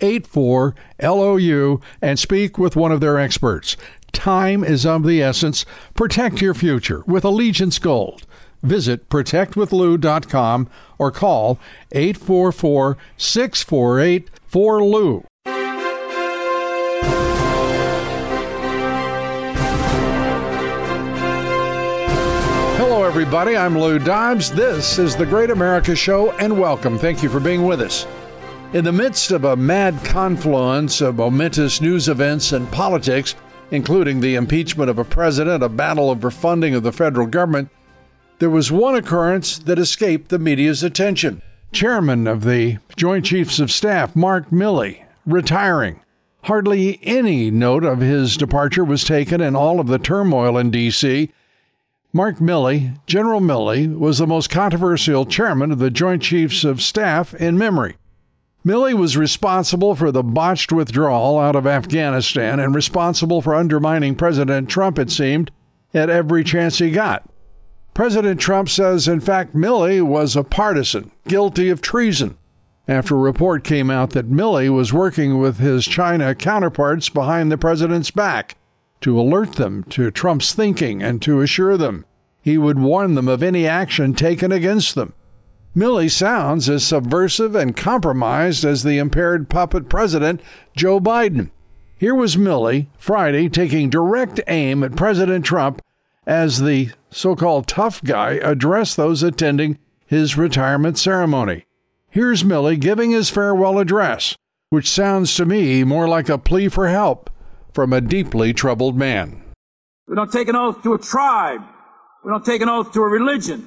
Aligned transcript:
84 0.00 0.74
LOU 1.02 1.80
and 2.00 2.18
speak 2.18 2.58
with 2.58 2.76
one 2.76 2.92
of 2.92 3.00
their 3.00 3.18
experts. 3.18 3.76
Time 4.12 4.64
is 4.64 4.86
of 4.86 5.04
the 5.04 5.22
essence. 5.22 5.64
Protect 5.94 6.40
your 6.40 6.54
future 6.54 7.02
with 7.06 7.24
Allegiance 7.24 7.78
Gold. 7.78 8.26
Visit 8.62 9.08
protectwithlou.com 9.08 10.68
or 10.98 11.10
call 11.12 11.58
844 11.92 12.98
648 13.16 14.30
4LOU. 14.50 15.24
Hello, 22.76 23.04
everybody. 23.04 23.56
I'm 23.56 23.78
Lou 23.78 23.98
Dobbs. 23.98 24.50
This 24.50 24.98
is 24.98 25.14
the 25.14 25.26
Great 25.26 25.50
America 25.50 25.94
Show, 25.94 26.32
and 26.32 26.58
welcome. 26.58 26.98
Thank 26.98 27.22
you 27.22 27.28
for 27.28 27.40
being 27.40 27.64
with 27.64 27.80
us. 27.80 28.06
In 28.74 28.84
the 28.84 28.92
midst 28.92 29.30
of 29.30 29.44
a 29.44 29.56
mad 29.56 29.98
confluence 30.04 31.00
of 31.00 31.16
momentous 31.16 31.80
news 31.80 32.06
events 32.06 32.52
and 32.52 32.70
politics, 32.70 33.34
including 33.70 34.20
the 34.20 34.34
impeachment 34.34 34.90
of 34.90 34.98
a 34.98 35.04
president, 35.04 35.62
a 35.62 35.70
battle 35.70 36.10
over 36.10 36.30
funding 36.30 36.74
of 36.74 36.82
the 36.82 36.92
federal 36.92 37.26
government, 37.26 37.70
there 38.40 38.50
was 38.50 38.70
one 38.70 38.94
occurrence 38.94 39.58
that 39.60 39.78
escaped 39.78 40.28
the 40.28 40.38
media's 40.38 40.82
attention. 40.82 41.40
Chairman 41.72 42.26
of 42.26 42.44
the 42.44 42.76
Joint 42.94 43.24
Chiefs 43.24 43.58
of 43.58 43.72
Staff, 43.72 44.14
Mark 44.14 44.50
Milley, 44.50 45.02
retiring. 45.24 46.00
Hardly 46.42 47.00
any 47.02 47.50
note 47.50 47.84
of 47.84 48.00
his 48.00 48.36
departure 48.36 48.84
was 48.84 49.02
taken 49.02 49.40
in 49.40 49.56
all 49.56 49.80
of 49.80 49.86
the 49.86 49.98
turmoil 49.98 50.58
in 50.58 50.70
D.C. 50.70 51.32
Mark 52.12 52.36
Milley, 52.36 52.98
General 53.06 53.40
Milley, 53.40 53.98
was 53.98 54.18
the 54.18 54.26
most 54.26 54.50
controversial 54.50 55.24
chairman 55.24 55.72
of 55.72 55.78
the 55.78 55.90
Joint 55.90 56.22
Chiefs 56.22 56.64
of 56.64 56.82
Staff 56.82 57.32
in 57.32 57.56
memory. 57.56 57.96
Milley 58.68 58.92
was 58.92 59.16
responsible 59.16 59.94
for 59.94 60.12
the 60.12 60.22
botched 60.22 60.70
withdrawal 60.70 61.38
out 61.38 61.56
of 61.56 61.66
Afghanistan 61.66 62.60
and 62.60 62.74
responsible 62.74 63.40
for 63.40 63.54
undermining 63.54 64.14
President 64.14 64.68
Trump, 64.68 64.98
it 64.98 65.10
seemed, 65.10 65.50
at 65.94 66.10
every 66.10 66.44
chance 66.44 66.76
he 66.76 66.90
got. 66.90 67.26
President 67.94 68.38
Trump 68.38 68.68
says, 68.68 69.08
in 69.08 69.20
fact, 69.20 69.56
Milley 69.56 70.02
was 70.02 70.36
a 70.36 70.44
partisan, 70.44 71.10
guilty 71.26 71.70
of 71.70 71.80
treason, 71.80 72.36
after 72.86 73.14
a 73.14 73.18
report 73.18 73.64
came 73.64 73.90
out 73.90 74.10
that 74.10 74.30
Milley 74.30 74.68
was 74.68 74.92
working 74.92 75.38
with 75.38 75.56
his 75.56 75.86
China 75.86 76.34
counterparts 76.34 77.08
behind 77.08 77.50
the 77.50 77.56
president's 77.56 78.10
back 78.10 78.58
to 79.00 79.18
alert 79.18 79.54
them 79.54 79.82
to 79.84 80.10
Trump's 80.10 80.52
thinking 80.52 81.02
and 81.02 81.22
to 81.22 81.40
assure 81.40 81.78
them 81.78 82.04
he 82.42 82.58
would 82.58 82.78
warn 82.78 83.14
them 83.14 83.28
of 83.28 83.42
any 83.42 83.66
action 83.66 84.12
taken 84.12 84.52
against 84.52 84.94
them. 84.94 85.14
Milley 85.76 86.10
sounds 86.10 86.68
as 86.68 86.84
subversive 86.84 87.54
and 87.54 87.76
compromised 87.76 88.64
as 88.64 88.82
the 88.82 88.98
impaired 88.98 89.48
puppet 89.48 89.88
president, 89.88 90.40
Joe 90.74 90.98
Biden. 90.98 91.50
Here 91.96 92.14
was 92.14 92.36
Milley, 92.36 92.86
Friday, 92.96 93.48
taking 93.48 93.90
direct 93.90 94.40
aim 94.46 94.82
at 94.82 94.96
President 94.96 95.44
Trump 95.44 95.82
as 96.26 96.60
the 96.60 96.90
so 97.10 97.34
called 97.34 97.66
tough 97.66 98.02
guy 98.02 98.32
addressed 98.32 98.96
those 98.96 99.22
attending 99.22 99.78
his 100.06 100.36
retirement 100.36 100.98
ceremony. 100.98 101.64
Here's 102.08 102.42
Milley 102.42 102.78
giving 102.78 103.10
his 103.10 103.30
farewell 103.30 103.78
address, 103.78 104.36
which 104.70 104.88
sounds 104.88 105.34
to 105.36 105.44
me 105.44 105.84
more 105.84 106.08
like 106.08 106.28
a 106.28 106.38
plea 106.38 106.68
for 106.68 106.88
help 106.88 107.30
from 107.72 107.92
a 107.92 108.00
deeply 108.00 108.52
troubled 108.52 108.96
man. 108.96 109.42
We 110.06 110.14
don't 110.14 110.32
take 110.32 110.48
an 110.48 110.56
oath 110.56 110.82
to 110.82 110.94
a 110.94 110.98
tribe. 110.98 111.62
We 112.24 112.30
don't 112.30 112.44
take 112.44 112.62
an 112.62 112.68
oath 112.68 112.92
to 112.92 113.00
a 113.00 113.08
religion. 113.08 113.66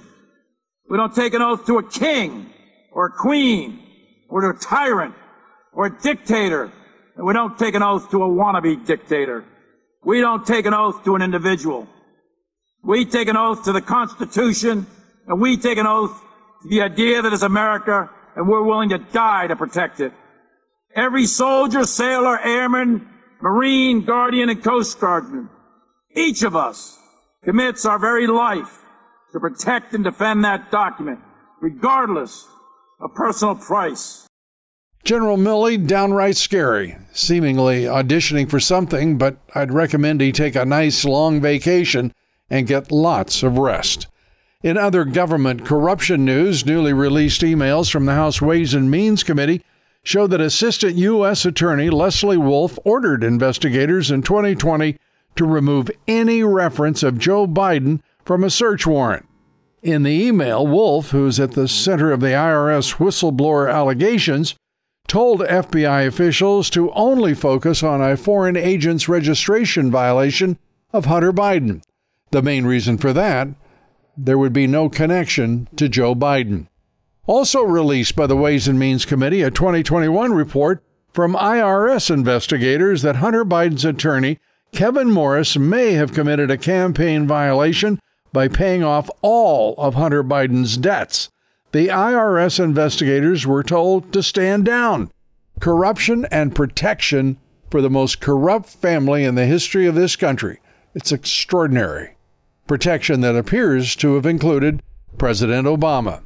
We 0.92 0.98
don't 0.98 1.16
take 1.16 1.34
an 1.34 1.42
oath 1.42 1.66
to 1.68 1.78
a 1.78 1.90
king 1.90 2.50
or 2.92 3.06
a 3.06 3.12
queen 3.12 3.80
or 4.28 4.42
to 4.42 4.50
a 4.50 4.54
tyrant 4.54 5.16
or 5.72 5.86
a 5.86 6.02
dictator. 6.02 6.70
And 7.16 7.26
we 7.26 7.32
don't 7.32 7.58
take 7.58 7.76
an 7.76 7.82
oath 7.82 8.12
to 8.12 8.22
a 8.24 8.28
wannabe 8.28 8.86
dictator. 8.86 9.46
We 10.04 10.20
don't 10.20 10.46
take 10.46 10.66
an 10.66 10.74
oath 10.74 11.02
to 11.06 11.16
an 11.16 11.22
individual. 11.22 11.88
We 12.84 13.06
take 13.06 13.30
an 13.30 13.38
oath 13.38 13.64
to 13.64 13.72
the 13.72 13.80
Constitution 13.80 14.86
and 15.28 15.40
we 15.40 15.56
take 15.56 15.78
an 15.78 15.88
oath 15.88 16.12
to 16.64 16.68
the 16.68 16.82
idea 16.82 17.22
that 17.22 17.32
is 17.32 17.44
America 17.44 18.10
and 18.36 18.50
we're 18.50 18.64
willing 18.64 18.90
to 18.90 18.98
die 18.98 19.48
to 19.48 19.56
protect 19.56 20.02
it. 20.02 20.12
Every 20.94 21.26
soldier, 21.26 21.86
sailor, 21.86 22.38
airman, 22.38 23.08
Marine, 23.42 24.04
Guardian, 24.04 24.50
and 24.50 24.62
Coast 24.62 25.00
Guardman, 25.00 25.48
each 26.14 26.44
of 26.44 26.58
us 26.58 27.00
commits 27.46 27.86
our 27.86 27.98
very 27.98 28.28
life 28.28 28.82
to 29.32 29.40
protect 29.40 29.94
and 29.94 30.04
defend 30.04 30.44
that 30.44 30.72
document, 30.72 31.20
regardless 31.62 32.48
of 33.00 33.14
personal 33.14 33.56
price. 33.56 34.28
General 35.04 35.38
Milley, 35.38 35.86
downright 35.86 36.38
scary, 36.38 36.96
seemingly 37.12 37.84
auditioning 37.84 38.50
for 38.50 38.60
something, 38.60 39.18
but 39.18 39.38
I'd 39.56 39.74
recommend 39.74 40.22
he 40.22 40.32
take 40.32 40.56
a 40.56 40.66
nice 40.66 41.04
long 41.06 41.42
vacation 41.42 42.14
and 42.50 42.68
get 42.68 42.92
lots 42.92 43.42
of 43.42 43.58
rest. 43.58 44.08
In 44.62 44.78
other 44.78 45.06
government 45.06 45.66
corruption 45.66 46.24
news, 46.24 46.66
newly 46.68 46.94
released 46.94 47.42
emails 47.42 47.92
from 47.92 48.06
the 48.06 48.14
House 48.14 48.42
Ways 48.42 48.76
and 48.76 48.92
Means 48.92 49.24
Committee 49.24 49.64
show 50.04 50.28
that 50.28 50.42
Assistant 50.42 50.96
U.S. 50.96 51.46
Attorney 51.46 51.90
Leslie 51.90 52.38
Wolf 52.38 52.78
ordered 52.84 53.24
investigators 53.24 54.12
in 54.12 54.22
2020 54.22 54.98
to 55.36 55.46
remove 55.46 55.90
any 56.08 56.44
reference 56.44 57.02
of 57.02 57.18
Joe 57.18 57.48
Biden 57.48 58.02
from 58.26 58.44
a 58.44 58.50
search 58.50 58.86
warrant. 58.86 59.26
In 59.82 60.04
the 60.04 60.12
email, 60.12 60.66
Wolf, 60.66 61.10
who's 61.10 61.40
at 61.40 61.52
the 61.52 61.68
center 61.68 62.12
of 62.12 62.20
the 62.20 62.28
IRS 62.28 62.96
whistleblower 62.96 63.72
allegations, 63.74 64.56
told 65.08 65.42
FBI 65.42 66.06
officials 66.06 66.70
to 66.70 66.92
only 66.92 67.34
focus 67.34 67.82
on 67.82 68.02
a 68.02 68.16
foreign 68.16 68.56
agent's 68.56 69.10
registration 69.10 69.90
violation 69.90 70.58
of 70.94 71.06
Hunter 71.06 71.34
Biden. 71.34 71.82
The 72.32 72.42
main 72.42 72.66
reason 72.66 72.98
for 72.98 73.12
that, 73.14 73.50
there 74.16 74.38
would 74.38 74.54
be 74.54 74.68
no 74.68 74.88
connection 74.88 75.68
to 75.76 75.90
Joe 75.90 76.16
Biden. 76.16 76.68
Also 77.26 77.62
released 77.64 78.16
by 78.16 78.28
the 78.28 78.38
Ways 78.38 78.68
and 78.68 78.78
Means 78.78 79.06
Committee, 79.06 79.42
a 79.42 79.52
2021 79.52 80.34
report 80.34 80.84
from 81.14 81.34
IRS 81.34 82.10
investigators 82.10 83.02
that 83.02 83.18
Hunter 83.18 83.44
Biden's 83.44 83.86
attorney 83.86 84.40
Kevin 84.72 85.12
Morris 85.12 85.58
may 85.58 85.94
have 85.94 86.14
committed 86.14 86.50
a 86.50 86.58
campaign 86.58 87.28
violation 87.28 88.00
by 88.34 88.48
paying 88.48 88.84
off 88.84 89.10
all 89.22 89.76
of 89.78 89.96
Hunter 89.96 90.24
Biden's 90.24 90.78
debts. 90.78 91.30
The 91.72 91.88
IRS 91.88 92.62
investigators 92.62 93.48
were 93.48 93.64
told 93.64 94.12
to 94.14 94.24
stand 94.24 94.66
down. 94.66 95.12
Corruption 95.60 96.26
and 96.32 96.56
protection 96.56 97.38
for 97.70 97.82
the 97.82 97.90
most 97.90 98.20
corrupt 98.20 98.68
family 98.68 99.24
in 99.24 99.36
the 99.36 99.46
history 99.46 99.86
of 99.86 99.96
this 99.96 100.16
country. 100.16 100.60
It's 100.94 101.12
extraordinary. 101.12 102.16
Protection 102.68 103.22
that 103.22 103.36
appears 103.36 103.96
to 103.98 104.16
have 104.16 104.26
included 104.26 104.82
President 105.18 105.68
Obama. 105.68 106.22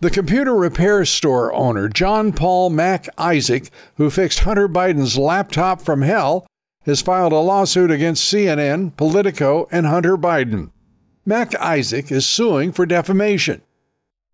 The 0.00 0.10
computer 0.10 0.54
repair 0.54 1.04
store 1.04 1.52
owner, 1.52 1.88
John 1.88 2.32
Paul 2.32 2.70
Mac 2.70 3.06
Isaac, 3.18 3.70
who 3.96 4.08
fixed 4.08 4.40
Hunter 4.40 4.66
Biden's 4.66 5.18
laptop 5.18 5.82
from 5.82 6.00
hell, 6.00 6.46
has 6.86 7.02
filed 7.02 7.32
a 7.32 7.38
lawsuit 7.38 7.90
against 7.90 8.32
CNN, 8.32 8.96
Politico, 8.96 9.68
and 9.70 9.86
Hunter 9.86 10.16
Biden. 10.16 10.70
Mac 11.30 11.54
Isaac 11.60 12.10
is 12.10 12.26
suing 12.26 12.72
for 12.72 12.84
defamation. 12.84 13.62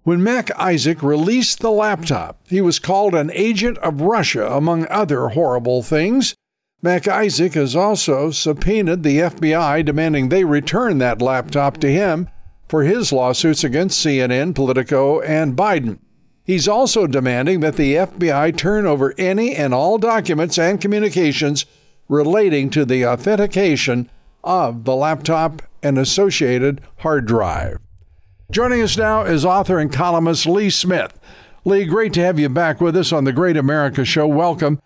When 0.05 0.23
Mac 0.23 0.51
Isaac 0.59 1.03
released 1.03 1.61
the 1.61 1.71
laptop, 1.71 2.41
he 2.49 2.63
was 2.63 2.79
called 2.79 3.15
an 3.15 3.31
agent 3.35 3.77
of 3.79 4.01
Russia, 4.01 4.47
among 4.51 4.87
other 4.89 5.29
horrible 5.29 5.83
things. 5.83 6.35
Mac 6.81 7.07
Isaac 7.07 7.53
has 7.53 7.77
also 7.77 8.31
subpoenaed 8.31 9.03
the 9.03 9.19
FBI, 9.19 9.85
demanding 9.85 10.31
they 10.31 10.45
return 10.45 10.97
that 10.97 11.21
laptop 11.21 11.77
to 11.81 11.93
him 11.93 12.31
for 12.67 12.83
his 12.83 13.13
lawsuits 13.13 13.63
against 13.63 14.03
CNN, 14.03 14.55
Politico, 14.55 15.21
and 15.21 15.55
Biden. 15.55 15.99
He's 16.45 16.67
also 16.67 17.07
demanding 17.07 17.61
that 17.61 17.77
the 17.77 17.93
FBI 17.97 18.57
turn 18.57 18.87
over 18.87 19.13
any 19.19 19.55
and 19.55 19.75
all 19.75 19.99
documents 19.99 20.59
and 20.59 20.81
communications 20.81 21.67
relating 22.09 22.71
to 22.71 22.87
the 22.87 23.05
authentication 23.05 24.09
of 24.47 24.85
the 24.85 24.95
laptop 24.95 25.61
and 25.83 25.99
associated 25.99 26.81
hard 26.99 27.27
drive. 27.27 27.79
Joining 28.51 28.81
us 28.81 28.97
now 28.97 29.23
is 29.23 29.45
author 29.45 29.79
and 29.79 29.93
columnist 29.93 30.47
Lee 30.47 30.71
Smith. 30.71 31.19
Lee, 31.65 31.85
great 31.85 32.13
to 32.15 32.25
have 32.25 32.39
you 32.39 32.49
back 32.49 32.81
with 32.81 32.97
us 32.97 33.13
on 33.13 33.25
the 33.25 33.33
Great 33.33 33.57
America 33.57 34.05
Show. 34.05 34.27
Welcome. 34.27 34.81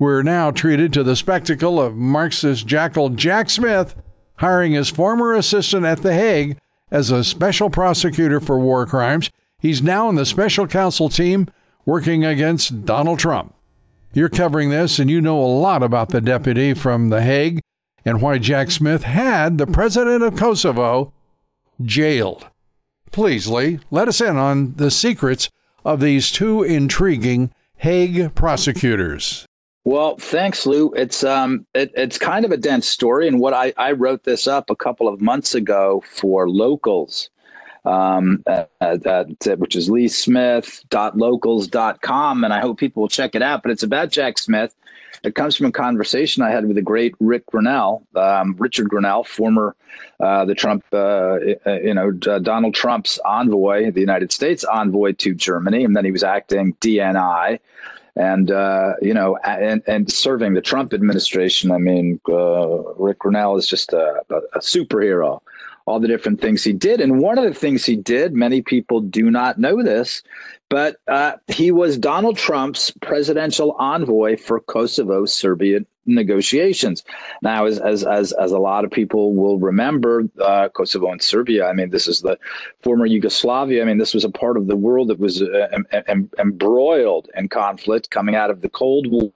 We're 0.00 0.24
now 0.24 0.50
treated 0.50 0.92
to 0.92 1.04
the 1.04 1.14
spectacle 1.14 1.80
of 1.80 1.94
Marxist 1.94 2.66
jackal 2.66 3.10
Jack 3.10 3.48
Smith 3.50 3.94
hiring 4.38 4.72
his 4.72 4.90
former 4.90 5.32
assistant 5.32 5.86
at 5.86 6.02
The 6.02 6.12
Hague 6.12 6.58
as 6.90 7.12
a 7.12 7.22
special 7.22 7.70
prosecutor 7.70 8.40
for 8.40 8.58
war 8.58 8.84
crimes. 8.84 9.30
He's 9.60 9.80
now 9.80 10.08
in 10.08 10.16
the 10.16 10.26
special 10.26 10.66
counsel 10.66 11.08
team 11.08 11.48
working 11.86 12.24
against 12.24 12.84
Donald 12.84 13.20
Trump. 13.20 13.54
You're 14.12 14.28
covering 14.28 14.70
this, 14.70 14.98
and 14.98 15.10
you 15.10 15.20
know 15.20 15.40
a 15.40 15.46
lot 15.46 15.82
about 15.82 16.10
the 16.10 16.20
deputy 16.20 16.74
from 16.74 17.10
The 17.10 17.22
Hague 17.22 17.60
and 18.04 18.20
why 18.20 18.38
Jack 18.38 18.70
Smith 18.70 19.04
had 19.04 19.58
the 19.58 19.66
president 19.66 20.22
of 20.22 20.36
Kosovo 20.36 21.12
jailed. 21.82 22.48
Please, 23.10 23.46
Lee, 23.48 23.80
let 23.90 24.08
us 24.08 24.20
in 24.20 24.36
on 24.36 24.74
the 24.74 24.90
secrets 24.90 25.50
of 25.84 26.00
these 26.00 26.30
two 26.30 26.62
intriguing 26.62 27.52
Hague 27.76 28.34
prosecutors. 28.34 29.46
Well, 29.84 30.16
thanks, 30.16 30.64
Lou. 30.64 30.92
It's 30.94 31.22
um, 31.22 31.66
it, 31.74 31.92
it's 31.94 32.16
kind 32.16 32.46
of 32.46 32.52
a 32.52 32.56
dense 32.56 32.88
story, 32.88 33.28
and 33.28 33.38
what 33.38 33.52
I, 33.52 33.74
I 33.76 33.92
wrote 33.92 34.24
this 34.24 34.46
up 34.46 34.70
a 34.70 34.76
couple 34.76 35.08
of 35.08 35.20
months 35.20 35.54
ago 35.54 36.02
for 36.10 36.48
locals, 36.48 37.28
um, 37.84 38.42
at, 38.46 38.70
at, 38.80 39.58
which 39.58 39.76
is 39.76 39.88
leesmith.locals.com, 39.88 42.44
and 42.44 42.52
I 42.52 42.60
hope 42.60 42.78
people 42.78 43.02
will 43.02 43.08
check 43.08 43.34
it 43.34 43.42
out. 43.42 43.62
But 43.62 43.72
it's 43.72 43.82
about 43.82 44.10
Jack 44.10 44.38
Smith, 44.38 44.74
it 45.24 45.34
comes 45.34 45.56
from 45.56 45.66
a 45.66 45.72
conversation 45.72 46.42
I 46.42 46.50
had 46.50 46.66
with 46.66 46.76
the 46.76 46.82
great 46.82 47.14
Rick 47.18 47.46
Grenell, 47.46 48.02
um, 48.14 48.54
Richard 48.58 48.90
Grenell, 48.90 49.26
former 49.26 49.74
uh, 50.20 50.44
the 50.44 50.54
Trump, 50.54 50.84
uh, 50.92 51.38
uh 51.66 51.80
you 51.82 51.94
know, 51.94 52.12
uh, 52.28 52.38
Donald 52.40 52.74
Trump's 52.74 53.18
envoy, 53.24 53.90
the 53.90 54.00
United 54.00 54.32
States 54.32 54.64
envoy 54.64 55.12
to 55.12 55.34
Germany, 55.34 55.84
and 55.84 55.96
then 55.96 56.04
he 56.04 56.10
was 56.10 56.22
acting 56.22 56.74
DNI 56.80 57.58
and 58.16 58.50
uh, 58.50 58.94
you 59.02 59.14
know, 59.14 59.36
and, 59.38 59.82
and 59.86 60.12
serving 60.12 60.54
the 60.54 60.60
Trump 60.60 60.92
administration. 60.92 61.70
I 61.70 61.78
mean, 61.78 62.20
uh, 62.28 62.94
Rick 62.94 63.20
Grenell 63.20 63.58
is 63.58 63.66
just 63.66 63.92
a, 63.92 64.22
a, 64.30 64.60
superhero. 64.60 65.40
All 65.86 66.00
the 66.00 66.08
different 66.08 66.40
things 66.40 66.64
he 66.64 66.72
did, 66.72 67.00
and 67.00 67.20
one 67.20 67.36
of 67.36 67.44
the 67.44 67.52
things 67.52 67.84
he 67.84 67.94
did, 67.94 68.32
many 68.34 68.62
people 68.62 69.00
do 69.00 69.30
not 69.30 69.58
know 69.58 69.82
this, 69.82 70.22
but 70.70 70.96
uh, 71.08 71.32
he 71.46 71.70
was 71.70 71.98
Donald 71.98 72.38
Trump's 72.38 72.90
presidential 73.02 73.72
envoy 73.78 74.36
for 74.38 74.60
Kosovo 74.60 75.26
Serbia 75.26 75.80
negotiations. 76.06 77.02
Now, 77.42 77.66
as 77.66 77.78
as 77.78 78.04
as, 78.04 78.32
as 78.32 78.52
a 78.52 78.58
lot 78.58 78.84
of 78.84 78.90
people 78.90 79.34
will 79.34 79.58
remember, 79.58 80.24
uh, 80.40 80.68
Kosovo 80.70 81.10
and 81.10 81.22
Serbia. 81.22 81.66
I 81.66 81.72
mean, 81.72 81.90
this 81.90 82.08
is 82.08 82.22
the 82.22 82.38
former 82.82 83.06
Yugoslavia. 83.06 83.82
I 83.82 83.84
mean, 83.84 83.98
this 83.98 84.14
was 84.14 84.24
a 84.24 84.30
part 84.30 84.56
of 84.56 84.66
the 84.66 84.76
world 84.76 85.08
that 85.08 85.18
was 85.18 85.42
uh, 85.42 85.68
em- 85.72 85.86
em- 86.06 86.30
embroiled 86.38 87.28
in 87.36 87.48
conflict 87.48 88.10
coming 88.10 88.34
out 88.34 88.50
of 88.50 88.60
the 88.60 88.68
Cold 88.68 89.06
War 89.10 89.32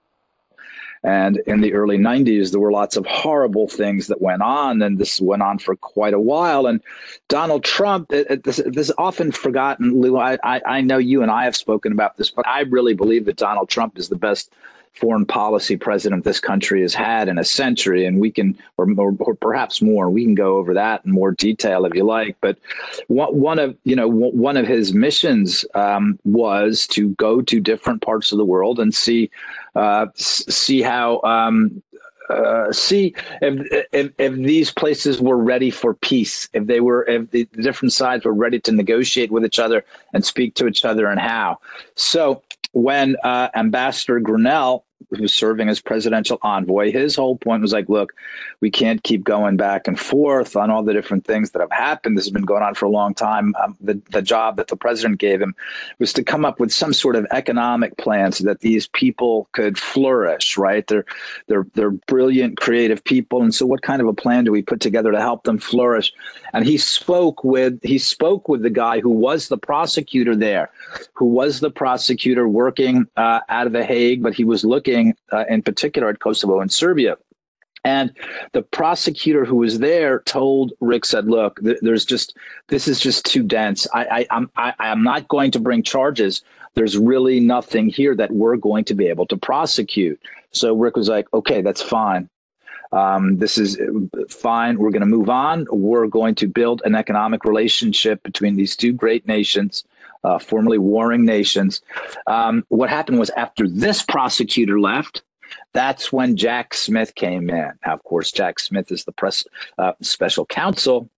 and 1.05 1.39
in 1.47 1.61
the 1.61 1.75
early 1.75 1.99
90s, 1.99 2.50
there 2.50 2.61
were 2.61 2.73
lots 2.73 2.97
of 2.97 3.06
horrible 3.06 3.69
things 3.69 4.09
that 4.09 4.21
went 4.21 4.43
on, 4.43 4.83
and 4.83 4.99
this 4.99 5.21
went 5.21 5.43
on 5.43 5.59
for 5.59 5.77
quite 5.77 6.15
a 6.15 6.21
while. 6.21 6.67
And 6.67 6.81
Donald 7.29 7.65
Trump, 7.65 8.12
it, 8.12 8.27
it, 8.31 8.45
this, 8.45 8.61
this, 8.67 8.89
is 8.89 8.95
often 8.99 9.31
forgotten. 9.31 10.00
Lou, 10.00 10.19
I, 10.19 10.39
I, 10.43 10.61
I 10.67 10.81
know 10.81 10.99
you 10.99 11.23
and 11.23 11.31
I 11.31 11.45
have 11.45 11.56
spoken 11.56 11.93
about 11.93 12.17
this, 12.17 12.31
but 12.31 12.47
I 12.47 12.61
really 12.62 12.95
believe 12.95 13.27
that 13.27 13.37
Donald 13.37 13.69
Trump 13.69 13.99
is 13.99 14.09
the 14.09 14.17
best 14.17 14.53
foreign 14.99 15.25
policy 15.25 15.77
president 15.77 16.25
this 16.25 16.41
country 16.41 16.83
has 16.83 16.95
had 16.95 17.29
in 17.29 17.39
a 17.39 17.45
century, 17.45 18.05
and 18.05 18.19
we 18.19 18.31
can, 18.31 18.59
or, 18.77 18.89
or, 18.97 19.15
or, 19.21 19.35
perhaps 19.35 19.81
more. 19.81 20.11
We 20.11 20.25
can 20.25 20.35
go 20.35 20.56
over 20.56 20.75
that 20.75 21.05
in 21.05 21.12
more 21.12 21.33
detail 21.33 21.85
if 21.85 21.95
you 21.95 22.05
like. 22.05 22.37
But 22.41 22.59
one 23.06 23.59
of 23.59 23.77
you 23.85 23.95
know 23.95 24.09
one 24.09 24.56
of 24.56 24.67
his 24.67 24.93
missions 24.93 25.65
um, 25.75 26.19
was 26.25 26.87
to 26.89 27.11
go 27.11 27.41
to 27.43 27.61
different 27.61 28.03
parts 28.03 28.33
of 28.33 28.39
the 28.39 28.45
world 28.45 28.81
and 28.81 28.95
see 28.95 29.31
uh, 29.78 30.06
see 30.16 30.82
how. 30.82 31.20
Um, 31.22 31.82
uh, 32.30 32.70
see 32.70 33.14
if, 33.40 33.86
if, 33.90 34.12
if 34.19 34.34
these 34.34 34.70
places 34.70 35.19
were 35.19 35.38
ready 35.38 35.70
for 35.70 35.94
peace, 35.94 36.46
if 36.52 36.66
they 36.66 36.80
were, 36.80 37.06
if 37.06 37.30
the 37.30 37.46
different 37.62 37.90
sides 37.90 38.26
were 38.26 38.34
ready 38.34 38.60
to 38.60 38.70
negotiate 38.70 39.32
with 39.32 39.46
each 39.46 39.58
other 39.58 39.82
and 40.12 40.22
speak 40.22 40.54
to 40.54 40.66
each 40.66 40.84
other, 40.84 41.06
and 41.06 41.19
how. 41.19 41.58
So 41.94 42.42
when 42.72 43.16
uh, 43.25 43.48
Ambassador 43.54 44.20
Grenell 44.20 44.82
who's 45.11 45.33
serving 45.33 45.69
as 45.69 45.81
presidential 45.81 46.39
envoy, 46.43 46.93
his 46.93 47.17
whole 47.17 47.37
point 47.37 47.62
was 47.62 47.73
like, 47.73 47.89
look, 47.89 48.15
we 48.61 48.71
can't 48.71 49.03
keep 49.03 49.25
going 49.25 49.56
back 49.56 49.87
and 49.87 49.99
forth 49.99 50.56
on 50.56 50.71
all 50.71 50.83
the 50.83 50.93
different 50.93 51.25
things 51.25 51.50
that 51.50 51.61
have 51.61 51.71
happened. 51.71 52.19
This 52.19 52.25
has 52.25 52.33
been 52.33 52.45
going 52.45 52.62
on 52.62 52.75
for 52.75 52.87
a 52.87 52.91
long 52.91 53.15
time. 53.15 53.55
Um, 53.62 53.76
the, 53.81 54.00
the 54.11 54.23
job 54.23 54.57
that 54.57 54.69
the 54.69 54.76
president 54.76 55.19
gave 55.19 55.40
him 55.40 55.55
was 55.99 56.12
to 56.14 56.23
come 56.23 56.45
up 56.45 56.61
with 56.61 56.73
some 56.73 56.93
sort 56.93 57.17
of 57.17 57.26
economic 57.31 57.97
plan 57.97 58.33
so 58.33 58.45
that 58.45 58.61
these 58.61 58.88
people 58.88 59.49
could 59.52 59.78
flourish, 59.78 60.59
right? 60.59 60.87
They're, 60.87 61.05
they're, 61.47 61.67
they're 61.75 61.90
brilliant, 61.90 62.59
creative 62.59 63.02
people. 63.05 63.43
And 63.43 63.55
so 63.55 63.67
what 63.67 63.83
kind 63.83 64.02
of 64.02 64.09
a 64.09 64.14
plan 64.14 64.45
do 64.45 64.52
we 64.52 64.62
put 64.62 64.81
together 64.81 65.12
to 65.12 65.21
help 65.21 65.45
them 65.45 65.59
flourish? 65.59 66.12
And 66.52 66.67
he 66.67 66.76
spoke 66.76 67.45
with, 67.45 67.78
he 67.83 67.99
spoke 67.99 68.49
with 68.49 68.62
the 68.62 68.71
guy 68.71 69.00
who 69.00 69.11
was 69.11 69.49
the 69.49 69.59
prosecutor 69.59 70.35
there, 70.35 70.71
who 71.14 71.26
was 71.26 71.61
the 71.61 71.71
prosecutor 71.71 72.49
working 72.49 73.07
uh, 73.17 73.40
out 73.49 73.67
of 73.67 73.73
The 73.73 73.85
Hague, 73.85 74.23
but 74.23 74.35
he 74.35 74.45
was 74.45 74.64
looking 74.64 74.88
looking 74.88 75.14
uh, 75.33 75.45
in 75.49 75.62
particular 75.62 76.09
at 76.09 76.21
Kosovo 76.21 76.61
and 76.61 76.73
Serbia. 76.73 77.16
And 77.85 78.12
the 78.52 78.62
prosecutor 78.62 79.45
who 79.45 79.57
was 79.57 79.78
there 79.78 80.21
told 80.21 80.73
Rick 80.80 81.04
said, 81.04 81.26
"Look, 81.26 81.62
th- 81.62 81.78
there's 81.80 82.04
just 82.04 82.37
this 82.66 82.88
is 82.88 82.99
just 82.99 83.25
too 83.25 83.42
dense. 83.42 83.87
I, 83.95 84.04
I, 84.04 84.26
I'm 84.30 84.50
I, 84.57 84.75
I'm 84.80 85.02
not 85.02 85.28
going 85.28 85.52
to 85.52 85.61
bring 85.61 85.83
charges. 85.83 86.42
There's 86.75 86.99
really 86.99 87.40
nothing 87.40 87.88
here 87.88 88.14
that 88.16 88.33
we're 88.33 88.57
going 88.57 88.85
to 88.87 88.95
be 88.95 89.07
able 89.07 89.26
to 89.26 89.37
prosecute." 89.37 90.21
So 90.50 90.75
Rick 90.75 90.97
was 90.97 91.09
like, 91.09 91.33
"Okay, 91.33 91.62
that's 91.62 91.80
fine. 91.80 92.28
Um, 92.90 93.38
this 93.38 93.59
is 93.59 93.78
fine. 94.28 94.78
We're 94.78 94.90
going 94.90 95.09
to 95.09 95.16
move 95.18 95.30
on. 95.30 95.66
We're 95.71 96.09
going 96.09 96.35
to 96.37 96.49
build 96.49 96.83
an 96.85 96.97
economic 96.97 97.45
relationship 97.45 98.23
between 98.25 98.57
these 98.57 98.76
two 98.76 98.92
great 98.92 99.26
nations." 99.26 99.85
Uh, 100.28 100.38
formerly 100.38 100.78
warring 100.78 101.25
nations. 101.25 101.80
Um, 102.26 102.64
what 102.68 102.90
happened 102.90 103.18
was 103.18 103.30
after 103.30 103.66
this 103.68 104.02
prosecutor 104.02 104.78
left, 104.78 105.23
that's 105.73 106.12
when 106.12 106.37
Jack 106.37 106.75
Smith 106.75 107.14
came 107.14 107.49
in. 107.49 107.73
Now, 107.87 107.94
of 107.94 108.02
course, 108.04 108.30
Jack 108.30 108.58
Smith 108.58 108.92
is 108.92 109.04
the 109.04 109.12
press 109.12 109.44
uh, 109.78 109.92
special 110.02 110.44
counsel, 110.44 111.08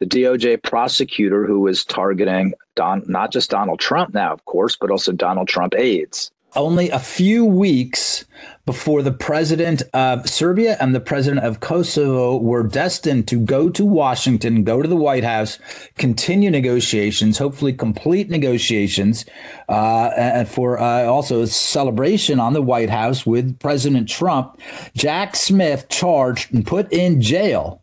the 0.00 0.06
DOJ 0.06 0.62
prosecutor 0.62 1.46
who 1.46 1.66
is 1.66 1.84
targeting 1.84 2.54
Don, 2.74 3.02
not 3.06 3.30
just 3.30 3.50
Donald 3.50 3.80
Trump 3.80 4.14
now, 4.14 4.32
of 4.32 4.44
course, 4.46 4.76
but 4.80 4.90
also 4.90 5.12
Donald 5.12 5.48
Trump 5.48 5.74
aides. 5.76 6.30
Only 6.56 6.90
a 6.90 6.98
few 6.98 7.44
weeks 7.44 8.24
before 8.64 9.02
the 9.02 9.12
president 9.12 9.82
of 9.94 10.28
Serbia 10.28 10.76
and 10.80 10.94
the 10.94 11.00
president 11.00 11.44
of 11.44 11.60
Kosovo 11.60 12.36
were 12.36 12.64
destined 12.64 13.28
to 13.28 13.38
go 13.38 13.70
to 13.70 13.84
Washington, 13.84 14.64
go 14.64 14.82
to 14.82 14.88
the 14.88 14.96
White 14.96 15.22
House, 15.22 15.58
continue 15.96 16.50
negotiations, 16.50 17.38
hopefully 17.38 17.72
complete 17.72 18.28
negotiations, 18.28 19.24
uh, 19.68 20.10
and 20.16 20.48
for 20.48 20.80
uh, 20.80 21.04
also 21.04 21.42
a 21.42 21.46
celebration 21.46 22.40
on 22.40 22.54
the 22.54 22.62
White 22.62 22.90
House 22.90 23.24
with 23.24 23.58
President 23.60 24.08
Trump. 24.08 24.60
Jack 24.94 25.36
Smith 25.36 25.88
charged 25.88 26.52
and 26.52 26.66
put 26.66 26.92
in 26.92 27.20
jail 27.20 27.82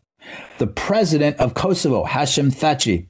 the 0.57 0.67
president 0.67 1.37
of 1.37 1.53
Kosovo, 1.53 2.05
Hashim 2.05 2.53
Thaci. 2.53 3.07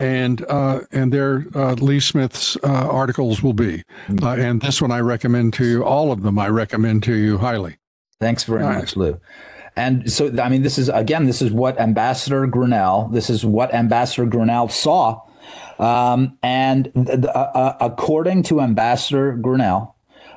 and 0.00 0.44
uh, 0.48 0.80
and 0.90 1.12
there 1.12 1.46
uh, 1.54 1.74
Lee 1.74 2.00
Smith's 2.00 2.56
uh, 2.64 2.88
articles 2.90 3.42
will 3.42 3.52
be, 3.52 3.84
mm-hmm. 4.08 4.24
uh, 4.24 4.36
and 4.36 4.62
this 4.62 4.80
one 4.80 4.90
I 4.90 5.00
recommend 5.00 5.52
to 5.54 5.64
you. 5.64 5.84
All 5.84 6.10
of 6.10 6.22
them 6.22 6.38
I 6.38 6.48
recommend 6.48 7.02
to 7.04 7.14
you 7.14 7.38
highly. 7.38 7.76
Thanks 8.20 8.44
very 8.44 8.62
All 8.62 8.72
much, 8.72 8.96
right. 8.96 8.96
Lou. 8.96 9.20
And 9.76 10.12
so, 10.12 10.30
I 10.40 10.48
mean, 10.48 10.62
this 10.62 10.78
is 10.78 10.88
again, 10.88 11.24
this 11.24 11.40
is 11.40 11.50
what 11.50 11.80
Ambassador 11.80 12.46
Grenell, 12.46 13.12
this 13.12 13.30
is 13.30 13.44
what 13.46 13.72
Ambassador 13.72 14.26
Grenell 14.26 14.70
saw. 14.70 15.22
Um, 15.78 16.36
and 16.42 16.92
th- 16.94 17.24
uh, 17.24 17.28
uh, 17.28 17.76
according 17.80 18.42
to 18.44 18.60
Ambassador 18.60 19.36
Grenell, 19.36 19.94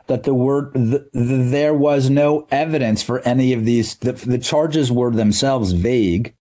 that 0.08 0.24
the 0.24 0.34
word 0.34 0.72
the, 0.74 1.10
there 1.14 1.74
was 1.74 2.10
no 2.10 2.48
evidence 2.52 3.04
for 3.04 3.20
any 3.22 3.52
of 3.54 3.66
these. 3.66 3.96
The, 3.96 4.14
the 4.14 4.38
charges 4.38 4.92
were 4.92 5.12
themselves 5.12 5.74
vague. 5.74 6.36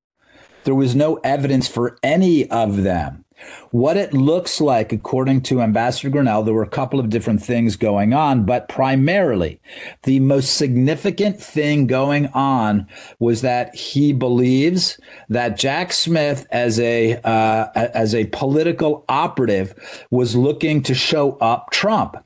There 0.64 0.74
was 0.74 0.94
no 0.94 1.16
evidence 1.24 1.66
for 1.66 1.98
any 2.02 2.48
of 2.50 2.84
them. 2.84 3.21
What 3.70 3.96
it 3.96 4.12
looks 4.12 4.60
like, 4.60 4.92
according 4.92 5.42
to 5.42 5.62
Ambassador 5.62 6.10
Grenell, 6.10 6.44
there 6.44 6.54
were 6.54 6.62
a 6.62 6.68
couple 6.68 7.00
of 7.00 7.10
different 7.10 7.42
things 7.42 7.76
going 7.76 8.12
on, 8.12 8.44
but 8.44 8.68
primarily 8.68 9.60
the 10.02 10.20
most 10.20 10.56
significant 10.56 11.40
thing 11.40 11.86
going 11.86 12.26
on 12.28 12.86
was 13.18 13.40
that 13.42 13.74
he 13.74 14.12
believes 14.12 15.00
that 15.28 15.58
Jack 15.58 15.92
Smith, 15.92 16.46
as 16.50 16.78
a 16.80 17.14
uh, 17.24 17.68
as 17.74 18.14
a 18.14 18.26
political 18.26 19.04
operative, 19.08 19.74
was 20.10 20.36
looking 20.36 20.82
to 20.82 20.94
show 20.94 21.32
up 21.38 21.70
Trump 21.70 22.16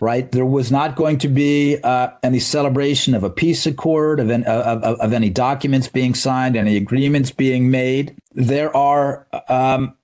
right? 0.00 0.30
There 0.32 0.46
was 0.46 0.70
not 0.70 0.96
going 0.96 1.18
to 1.18 1.28
be 1.28 1.78
uh, 1.82 2.10
any 2.22 2.38
celebration 2.38 3.14
of 3.14 3.24
a 3.24 3.30
peace 3.30 3.66
accord, 3.66 4.20
of, 4.20 4.30
of, 4.30 4.44
of, 4.44 5.00
of, 5.00 5.12
any 5.12 5.30
documents 5.30 5.88
being 5.88 6.14
signed, 6.14 6.56
any 6.56 6.76
agreements 6.76 7.30
being 7.30 7.70
made. 7.70 8.16
There 8.34 8.74
are 8.76 9.26
um, 9.48 9.96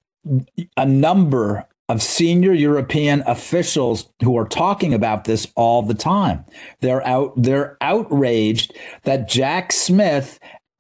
a 0.77 0.87
number 0.87 1.67
of 1.89 2.03
senior 2.03 2.53
European 2.53 3.23
officials 3.27 4.09
who 4.23 4.37
are 4.37 4.47
talking 4.47 4.95
about 4.95 5.25
this 5.25 5.47
all 5.57 5.83
the 5.83 5.95
time. 5.95 6.45
They're 6.81 7.07
out 7.07 7.35
they're 7.37 7.77
outraged 7.81 8.75
that 9.05 9.29
Jack 9.29 9.73
Smith 9.73 10.39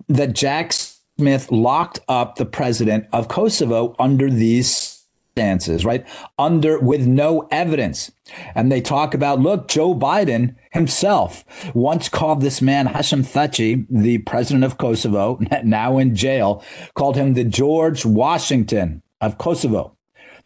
that 0.08 0.32
Jack 0.32 0.72
Smith 0.72 1.50
locked 1.50 2.00
up 2.08 2.36
the 2.36 2.46
president 2.46 3.06
of 3.12 3.28
Kosovo 3.28 3.94
under 3.98 4.30
these 4.30 5.02
circumstances, 5.34 5.84
right? 5.84 6.06
Under 6.38 6.78
with 6.78 7.06
no 7.06 7.48
evidence. 7.50 8.12
And 8.54 8.70
they 8.70 8.80
talk 8.80 9.14
about, 9.14 9.40
look, 9.40 9.68
Joe 9.68 9.94
Biden 9.94 10.54
himself 10.72 11.44
once 11.74 12.08
called 12.08 12.40
this 12.40 12.62
man 12.62 12.88
Hashim 12.88 13.22
Thaci, 13.22 13.86
the 13.90 14.18
president 14.18 14.64
of 14.64 14.78
Kosovo, 14.78 15.38
now 15.64 15.98
in 15.98 16.14
jail, 16.14 16.64
called 16.94 17.16
him 17.16 17.34
the 17.34 17.44
George 17.44 18.04
Washington 18.04 19.01
of 19.22 19.38
Kosovo. 19.38 19.96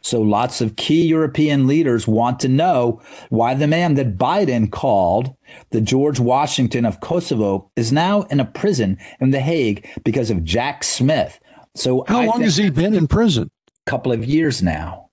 So 0.02 0.23
lots 0.23 0.61
of 0.61 0.76
key 0.76 1.04
European 1.06 1.66
leaders 1.66 2.06
want 2.06 2.38
to 2.40 2.49
know 2.49 3.00
why 3.28 3.54
the 3.54 3.66
man 3.66 3.95
that 3.95 4.16
Biden 4.16 4.71
called 4.71 5.35
the 5.71 5.80
George 5.80 6.21
Washington 6.21 6.85
of 6.85 7.00
Kosovo 7.00 7.73
is 7.75 7.90
now 7.90 8.23
in 8.23 8.38
a 8.38 8.45
prison 8.45 8.99
in 9.21 9.33
The 9.33 9.40
Hague 9.40 9.85
because 10.04 10.30
of 10.30 10.45
Jack 10.45 10.85
Smith. 10.85 11.40
So 11.75 12.04
how 12.06 12.21
I 12.21 12.26
long 12.26 12.42
has 12.42 12.56
he 12.56 12.71
been 12.71 12.95
in 12.95 13.09
prison? 13.09 13.50
A 13.87 13.90
couple 13.90 14.12
of 14.12 14.25
years 14.25 14.62
now. 14.62 15.05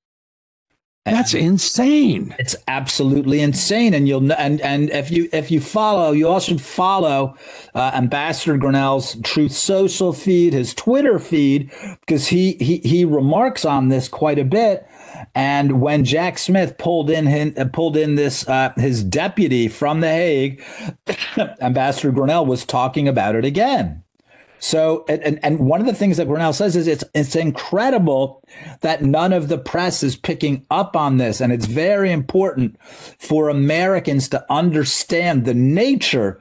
That's 1.06 1.34
insane. 1.34 2.34
It's 2.40 2.56
absolutely 2.68 3.42
insane, 3.42 3.94
and 3.94 4.08
you'll 4.08 4.32
and 4.32 4.62
and 4.62 4.90
if 4.90 5.12
you 5.12 5.28
if 5.34 5.52
you 5.52 5.60
follow, 5.60 6.14
you 6.14 6.30
also 6.30 6.54
should 6.54 6.62
follow 6.62 7.36
uh, 7.76 7.92
Ambassador 7.94 8.58
Grenell's 8.58 9.18
Truth 9.22 9.52
Social 9.52 10.14
feed, 10.14 10.54
his 10.54 10.74
Twitter 10.74 11.20
feed, 11.20 11.72
because 12.00 12.28
he 12.28 12.54
he 12.54 12.78
he 12.78 13.04
remarks 13.04 13.66
on 13.66 13.90
this 13.90 14.08
quite 14.08 14.40
a 14.40 14.46
bit. 14.46 14.88
And 15.36 15.82
when 15.82 16.06
Jack 16.06 16.38
Smith 16.38 16.78
pulled 16.78 17.10
in 17.10 17.28
him, 17.28 17.54
uh, 17.58 17.66
pulled 17.66 17.98
in 17.98 18.16
this 18.16 18.48
uh, 18.48 18.72
his 18.78 19.04
deputy 19.04 19.68
from 19.68 20.00
the 20.00 20.10
Hague, 20.10 20.64
Ambassador 21.62 22.14
Grenell 22.14 22.46
was 22.46 22.66
talking 22.66 23.10
about 23.10 23.36
it 23.36 23.44
again. 23.44 24.03
So, 24.64 25.04
and, 25.10 25.42
and 25.44 25.60
one 25.60 25.82
of 25.82 25.88
the 25.88 25.94
things 25.94 26.16
that 26.16 26.28
Grenell 26.30 26.56
says 26.56 26.78
is 26.78 26.88
it's 26.88 27.04
it's 27.14 27.36
incredible 27.36 28.42
that 28.80 29.04
none 29.04 29.34
of 29.34 29.50
the 29.50 29.58
press 29.58 30.04
is 30.04 30.16
picking 30.16 30.66
up 30.72 30.96
on 30.96 31.18
this, 31.18 31.42
and 31.42 31.52
it's 31.52 31.66
very 31.66 32.14
important 32.14 32.78
for 33.20 33.50
Americans 33.50 34.30
to 34.30 34.46
understand 34.50 35.44
the 35.44 35.54
nature 35.54 36.40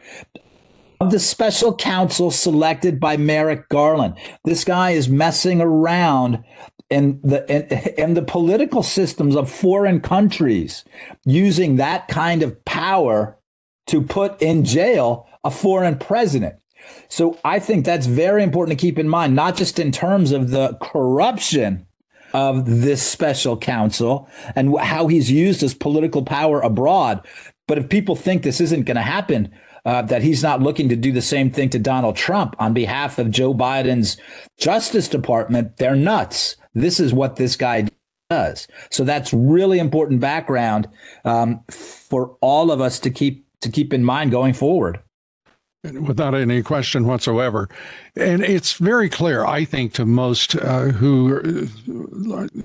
of 1.00 1.10
the 1.10 1.18
special 1.18 1.74
counsel 1.74 2.30
selected 2.30 3.00
by 3.00 3.16
Merrick 3.16 3.68
Garland. 3.68 4.16
This 4.44 4.62
guy 4.62 4.92
is 4.92 5.08
messing 5.08 5.60
around 5.60 6.44
in 6.90 7.20
the 7.24 7.44
in, 7.52 8.04
in 8.04 8.14
the 8.14 8.22
political 8.22 8.84
systems 8.84 9.34
of 9.34 9.50
foreign 9.50 10.00
countries, 10.00 10.84
using 11.24 11.74
that 11.74 12.06
kind 12.06 12.44
of 12.44 12.64
power 12.64 13.36
to 13.88 14.00
put 14.00 14.40
in 14.40 14.64
jail 14.64 15.26
a 15.42 15.50
foreign 15.50 15.98
president. 15.98 16.54
So 17.08 17.38
I 17.44 17.58
think 17.58 17.84
that's 17.84 18.06
very 18.06 18.42
important 18.42 18.78
to 18.78 18.86
keep 18.86 18.98
in 18.98 19.08
mind, 19.08 19.34
not 19.34 19.56
just 19.56 19.78
in 19.78 19.92
terms 19.92 20.32
of 20.32 20.50
the 20.50 20.78
corruption 20.80 21.86
of 22.32 22.64
this 22.64 23.02
special 23.02 23.56
counsel 23.56 24.28
and 24.56 24.78
how 24.78 25.06
he's 25.06 25.30
used 25.30 25.60
his 25.60 25.74
political 25.74 26.24
power 26.24 26.60
abroad. 26.60 27.26
But 27.68 27.78
if 27.78 27.88
people 27.88 28.16
think 28.16 28.42
this 28.42 28.60
isn't 28.60 28.84
going 28.84 28.96
to 28.96 29.02
happen, 29.02 29.52
uh, 29.84 30.02
that 30.02 30.22
he's 30.22 30.42
not 30.42 30.62
looking 30.62 30.88
to 30.88 30.96
do 30.96 31.12
the 31.12 31.22
same 31.22 31.50
thing 31.50 31.68
to 31.70 31.78
Donald 31.78 32.16
Trump 32.16 32.54
on 32.58 32.72
behalf 32.72 33.18
of 33.18 33.30
Joe 33.30 33.52
Biden's 33.52 34.16
Justice 34.58 35.08
Department, 35.08 35.76
they're 35.76 35.96
nuts. 35.96 36.56
This 36.72 37.00
is 37.00 37.12
what 37.12 37.36
this 37.36 37.56
guy 37.56 37.88
does. 38.30 38.68
So 38.90 39.04
that's 39.04 39.32
really 39.32 39.78
important 39.78 40.20
background 40.20 40.88
um, 41.24 41.64
for 41.68 42.36
all 42.40 42.70
of 42.70 42.80
us 42.80 42.98
to 43.00 43.10
keep 43.10 43.46
to 43.60 43.70
keep 43.70 43.92
in 43.92 44.04
mind 44.04 44.30
going 44.32 44.54
forward 44.54 45.00
without 45.82 46.34
any 46.34 46.62
question 46.62 47.06
whatsoever. 47.06 47.68
And 48.14 48.42
it's 48.42 48.74
very 48.74 49.08
clear, 49.08 49.44
I 49.44 49.64
think, 49.64 49.94
to 49.94 50.04
most 50.04 50.54
uh, 50.54 50.88
who, 50.88 51.66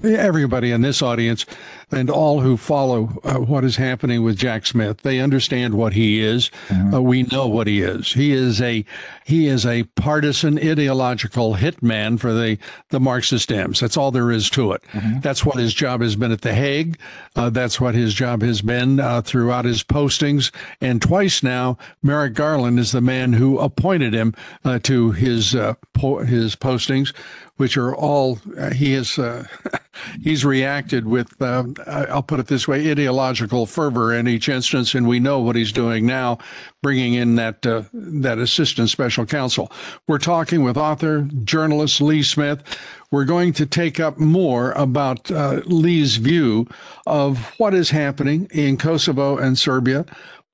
everybody 0.03 0.71
in 0.71 0.81
this 0.81 1.01
audience, 1.01 1.45
and 1.89 2.09
all 2.09 2.41
who 2.41 2.57
follow 2.57 3.17
uh, 3.23 3.35
what 3.35 3.63
is 3.63 3.77
happening 3.77 4.23
with 4.23 4.37
Jack 4.37 4.65
Smith. 4.65 5.01
They 5.01 5.19
understand 5.19 5.75
what 5.75 5.93
he 5.93 6.21
is. 6.21 6.51
Mm-hmm. 6.67 6.93
Uh, 6.93 7.01
we 7.01 7.23
know 7.23 7.47
what 7.47 7.65
he 7.65 7.81
is. 7.81 8.11
He 8.11 8.33
is 8.33 8.61
a 8.61 8.83
he 9.23 9.47
is 9.47 9.65
a 9.65 9.83
partisan 9.83 10.57
ideological 10.59 11.55
hitman 11.55 12.19
for 12.19 12.33
the 12.33 12.57
the 12.89 12.99
Marxist 12.99 13.49
Dems. 13.49 13.79
That's 13.79 13.95
all 13.95 14.11
there 14.11 14.31
is 14.31 14.49
to 14.51 14.73
it. 14.73 14.83
Mm-hmm. 14.91 15.21
That's 15.21 15.45
what 15.45 15.55
his 15.55 15.73
job 15.73 16.01
has 16.01 16.17
been 16.17 16.33
at 16.33 16.41
the 16.41 16.53
Hague. 16.53 16.99
Uh, 17.37 17.49
that's 17.49 17.79
what 17.79 17.95
his 17.95 18.13
job 18.13 18.41
has 18.41 18.61
been 18.61 18.99
uh, 18.99 19.21
throughout 19.21 19.63
his 19.63 19.81
postings. 19.81 20.51
And 20.81 21.01
twice 21.01 21.41
now, 21.41 21.77
Merrick 22.03 22.33
Garland 22.33 22.79
is 22.79 22.91
the 22.91 23.01
man 23.07 23.33
who 23.33 23.57
appointed 23.57 24.13
him 24.13 24.35
uh, 24.65 24.77
to 24.83 25.11
his 25.11 25.55
uh, 25.55 25.73
po- 25.93 26.19
his 26.19 26.55
postings 26.55 27.13
which 27.57 27.75
are 27.75 27.95
all 27.95 28.39
uh, 28.57 28.71
he 28.71 28.93
has 28.93 29.19
uh, 29.19 29.43
he's 30.21 30.45
reacted 30.45 31.07
with 31.07 31.39
uh, 31.41 31.63
I'll 31.87 32.23
put 32.23 32.39
it 32.39 32.47
this 32.47 32.67
way 32.67 32.89
ideological 32.89 33.65
fervor 33.65 34.13
in 34.13 34.27
each 34.27 34.47
instance, 34.47 34.93
and 34.95 35.07
we 35.07 35.19
know 35.19 35.39
what 35.39 35.55
he's 35.55 35.71
doing 35.71 36.05
now, 36.05 36.37
bringing 36.81 37.15
in 37.15 37.35
that 37.35 37.65
uh, 37.65 37.83
that 37.93 38.37
assistant 38.37 38.89
special 38.89 39.25
counsel. 39.25 39.71
We're 40.07 40.19
talking 40.19 40.63
with 40.63 40.77
author 40.77 41.27
journalist 41.43 41.99
Lee 41.99 42.23
Smith. 42.23 42.63
We're 43.09 43.25
going 43.25 43.53
to 43.53 43.65
take 43.65 43.99
up 44.01 44.17
more 44.17 44.73
about 44.73 45.29
Lee's 45.65 46.17
view 46.17 46.67
of 47.05 47.37
what 47.57 47.73
is 47.73 47.89
happening 47.89 48.49
in 48.51 48.77
Kosovo 48.77 49.37
and 49.37 49.57
Serbia 49.57 50.05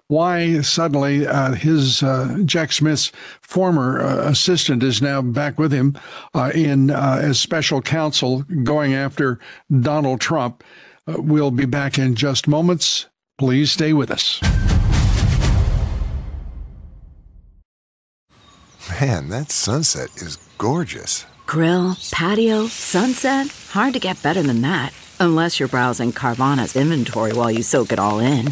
why 0.07 0.61
suddenly 0.61 1.25
uh, 1.25 1.53
his 1.53 2.03
uh, 2.03 2.37
Jack 2.45 2.71
Smith's 2.71 3.11
former 3.41 4.01
uh, 4.01 4.29
assistant 4.29 4.83
is 4.83 5.01
now 5.01 5.21
back 5.21 5.57
with 5.57 5.71
him 5.71 5.97
uh, 6.33 6.51
in 6.53 6.91
uh, 6.91 7.19
as 7.21 7.39
special 7.39 7.81
counsel 7.81 8.43
going 8.63 8.93
after 8.93 9.39
Donald 9.81 10.21
Trump. 10.21 10.63
Uh, 11.07 11.15
we'll 11.17 11.51
be 11.51 11.65
back 11.65 11.97
in 11.97 12.15
just 12.15 12.47
moments. 12.47 13.07
Please 13.37 13.71
stay 13.71 13.93
with 13.93 14.11
us. 14.11 14.41
Man, 19.01 19.29
that 19.29 19.51
sunset 19.51 20.09
is 20.17 20.37
gorgeous. 20.57 21.25
Grill, 21.45 21.97
patio, 22.11 22.67
sunset. 22.67 23.47
Hard 23.69 23.93
to 23.93 23.99
get 23.99 24.21
better 24.21 24.41
than 24.41 24.61
that. 24.61 24.93
Unless 25.19 25.59
you're 25.59 25.69
browsing 25.69 26.11
Carvana's 26.11 26.75
inventory 26.75 27.33
while 27.33 27.51
you 27.51 27.63
soak 27.63 27.91
it 27.91 27.99
all 27.99 28.19
in. 28.19 28.51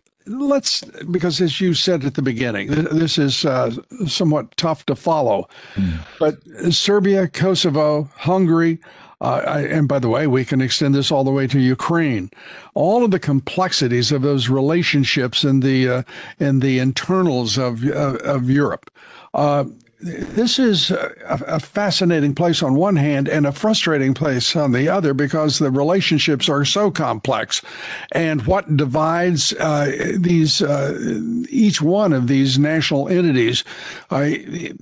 let's, 0.25 0.81
because 1.11 1.41
as 1.41 1.59
you 1.61 1.73
said 1.73 2.03
at 2.05 2.15
the 2.15 2.21
beginning, 2.21 2.67
this 2.69 3.17
is 3.17 3.45
uh, 3.45 3.71
somewhat 4.07 4.55
tough 4.57 4.85
to 4.87 4.95
follow. 4.95 5.47
Mm. 5.75 5.99
But 6.19 6.73
Serbia, 6.73 7.27
Kosovo, 7.27 8.09
Hungary, 8.15 8.79
uh, 9.21 9.43
I, 9.45 9.61
and 9.61 9.87
by 9.87 9.99
the 9.99 10.09
way, 10.09 10.25
we 10.25 10.43
can 10.43 10.61
extend 10.61 10.95
this 10.95 11.11
all 11.11 11.23
the 11.23 11.31
way 11.31 11.45
to 11.47 11.59
Ukraine. 11.59 12.31
All 12.73 13.05
of 13.05 13.11
the 13.11 13.19
complexities 13.19 14.11
of 14.11 14.23
those 14.23 14.49
relationships 14.49 15.43
and 15.43 15.61
the 15.61 15.87
uh, 15.87 16.03
and 16.39 16.61
the 16.61 16.79
internals 16.79 17.57
of 17.59 17.85
uh, 17.85 18.17
of 18.23 18.49
Europe. 18.49 18.89
This 20.01 20.57
is 20.57 20.89
a, 20.89 21.13
a, 21.25 21.59
fascinating 21.59 22.33
place 22.33 22.63
on 22.63 22.73
one 22.73 22.95
hand 22.95 23.29
and 23.29 23.45
a 23.45 23.51
frustrating 23.51 24.15
place 24.15 24.55
on 24.55 24.71
the 24.71 24.89
other 24.89 25.13
because 25.13 25.59
the 25.59 25.69
relationships 25.69 26.49
are 26.49 26.65
so 26.65 26.89
complex. 26.89 27.61
And 28.11 28.45
what 28.47 28.75
divides 28.75 29.53
uh, 29.53 30.15
these, 30.17 30.63
uh, 30.63 30.97
each 31.49 31.83
one 31.83 32.13
of 32.13 32.27
these 32.27 32.57
national 32.57 33.09
entities 33.09 33.63
uh, 34.09 34.25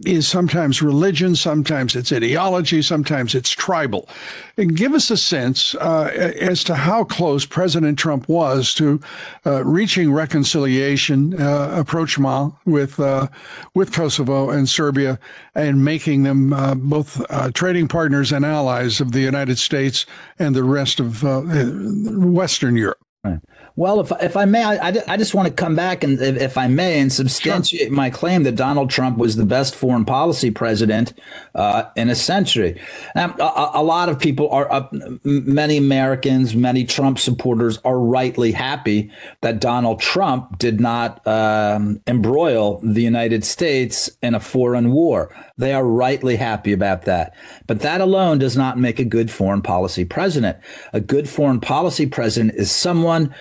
is 0.06 0.26
sometimes 0.26 0.82
religion, 0.82 1.36
sometimes 1.36 1.98
it's 1.98 2.14
ideology, 2.14 2.82
sometimes 2.82 3.36
it's 3.36 3.50
tribal. 3.50 4.08
Give 4.66 4.94
us 4.94 5.10
a 5.10 5.18
sense 5.18 5.76
uh, 5.76 6.12
as 6.40 6.64
to 6.66 6.76
how 6.76 7.04
close 7.04 7.46
President 7.46 7.98
Trump 7.98 8.28
was 8.28 8.74
to 8.76 9.00
uh, 9.46 9.64
reaching 9.64 10.12
reconciliation, 10.12 11.40
uh, 11.42 11.72
approachment 11.74 12.54
with, 12.66 13.00
with 13.74 13.94
Kosovo 13.94 14.50
and 14.50 14.68
Serbia 14.68 15.20
and 15.56 15.84
making 15.84 16.24
them 16.24 16.54
uh, 16.54 16.76
both 16.76 17.22
uh, 17.30 17.52
trading 17.52 17.88
partners 17.88 18.32
and 18.32 18.46
allies 18.46 19.02
of 19.02 19.12
the 19.12 19.20
United 19.20 19.58
States 19.58 20.06
and 20.38 20.56
the 20.56 20.64
rest 20.64 21.00
of 21.00 21.24
uh, 21.24 21.42
Western 21.42 22.76
Europe. 22.76 23.00
Right. 23.24 23.40
Well, 23.80 24.02
if, 24.02 24.12
if 24.22 24.36
I 24.36 24.44
may, 24.44 24.62
I, 24.62 24.94
I 25.08 25.16
just 25.16 25.34
want 25.34 25.48
to 25.48 25.54
come 25.54 25.74
back 25.74 26.04
and, 26.04 26.20
if 26.20 26.58
I 26.58 26.68
may, 26.68 27.00
and 27.00 27.10
substantiate 27.10 27.84
sure. 27.84 27.92
my 27.92 28.10
claim 28.10 28.44
that 28.44 28.58
Donald 28.58 28.90
Trump 28.90 29.18
was 29.18 29.38
the 29.38 29.46
best 29.46 29.74
foreign 29.74 30.04
policy 30.04 30.52
president 30.52 31.14
uh, 31.56 31.84
in 31.96 32.10
a 32.10 32.16
century. 32.16 32.78
Now, 33.16 33.34
a, 33.40 33.80
a, 33.80 33.82
lot 33.82 34.10
of 34.10 34.20
people 34.20 34.50
are, 34.50 34.70
uh, 34.70 34.86
many 35.24 35.78
Americans, 35.78 36.58
many 36.58 36.84
Trump 36.84 37.20
supporters 37.20 37.78
are 37.86 37.98
rightly 37.98 38.52
happy 38.52 39.12
that 39.44 39.62
Donald 39.62 40.02
Trump 40.02 40.58
did 40.58 40.82
not 40.82 41.26
um, 41.26 42.02
embroil 42.06 42.82
the 42.84 43.02
United 43.02 43.46
States 43.46 44.12
in 44.22 44.36
a 44.36 44.42
foreign 44.42 44.92
war. 44.92 45.34
They 45.58 45.72
are 45.72 45.86
rightly 45.86 46.36
happy 46.36 46.74
about 46.74 47.04
that. 47.04 47.34
But 47.66 47.80
that 47.80 48.02
alone 48.02 48.40
does 48.40 48.58
not 48.58 48.78
make 48.78 49.00
a 49.00 49.06
good 49.06 49.32
foreign 49.32 49.62
policy 49.62 50.04
president. 50.04 50.58
A 50.92 51.00
good 51.00 51.30
foreign 51.30 51.62
policy 51.62 52.08
president 52.08 52.56
is 52.56 52.70
someone 52.70 53.34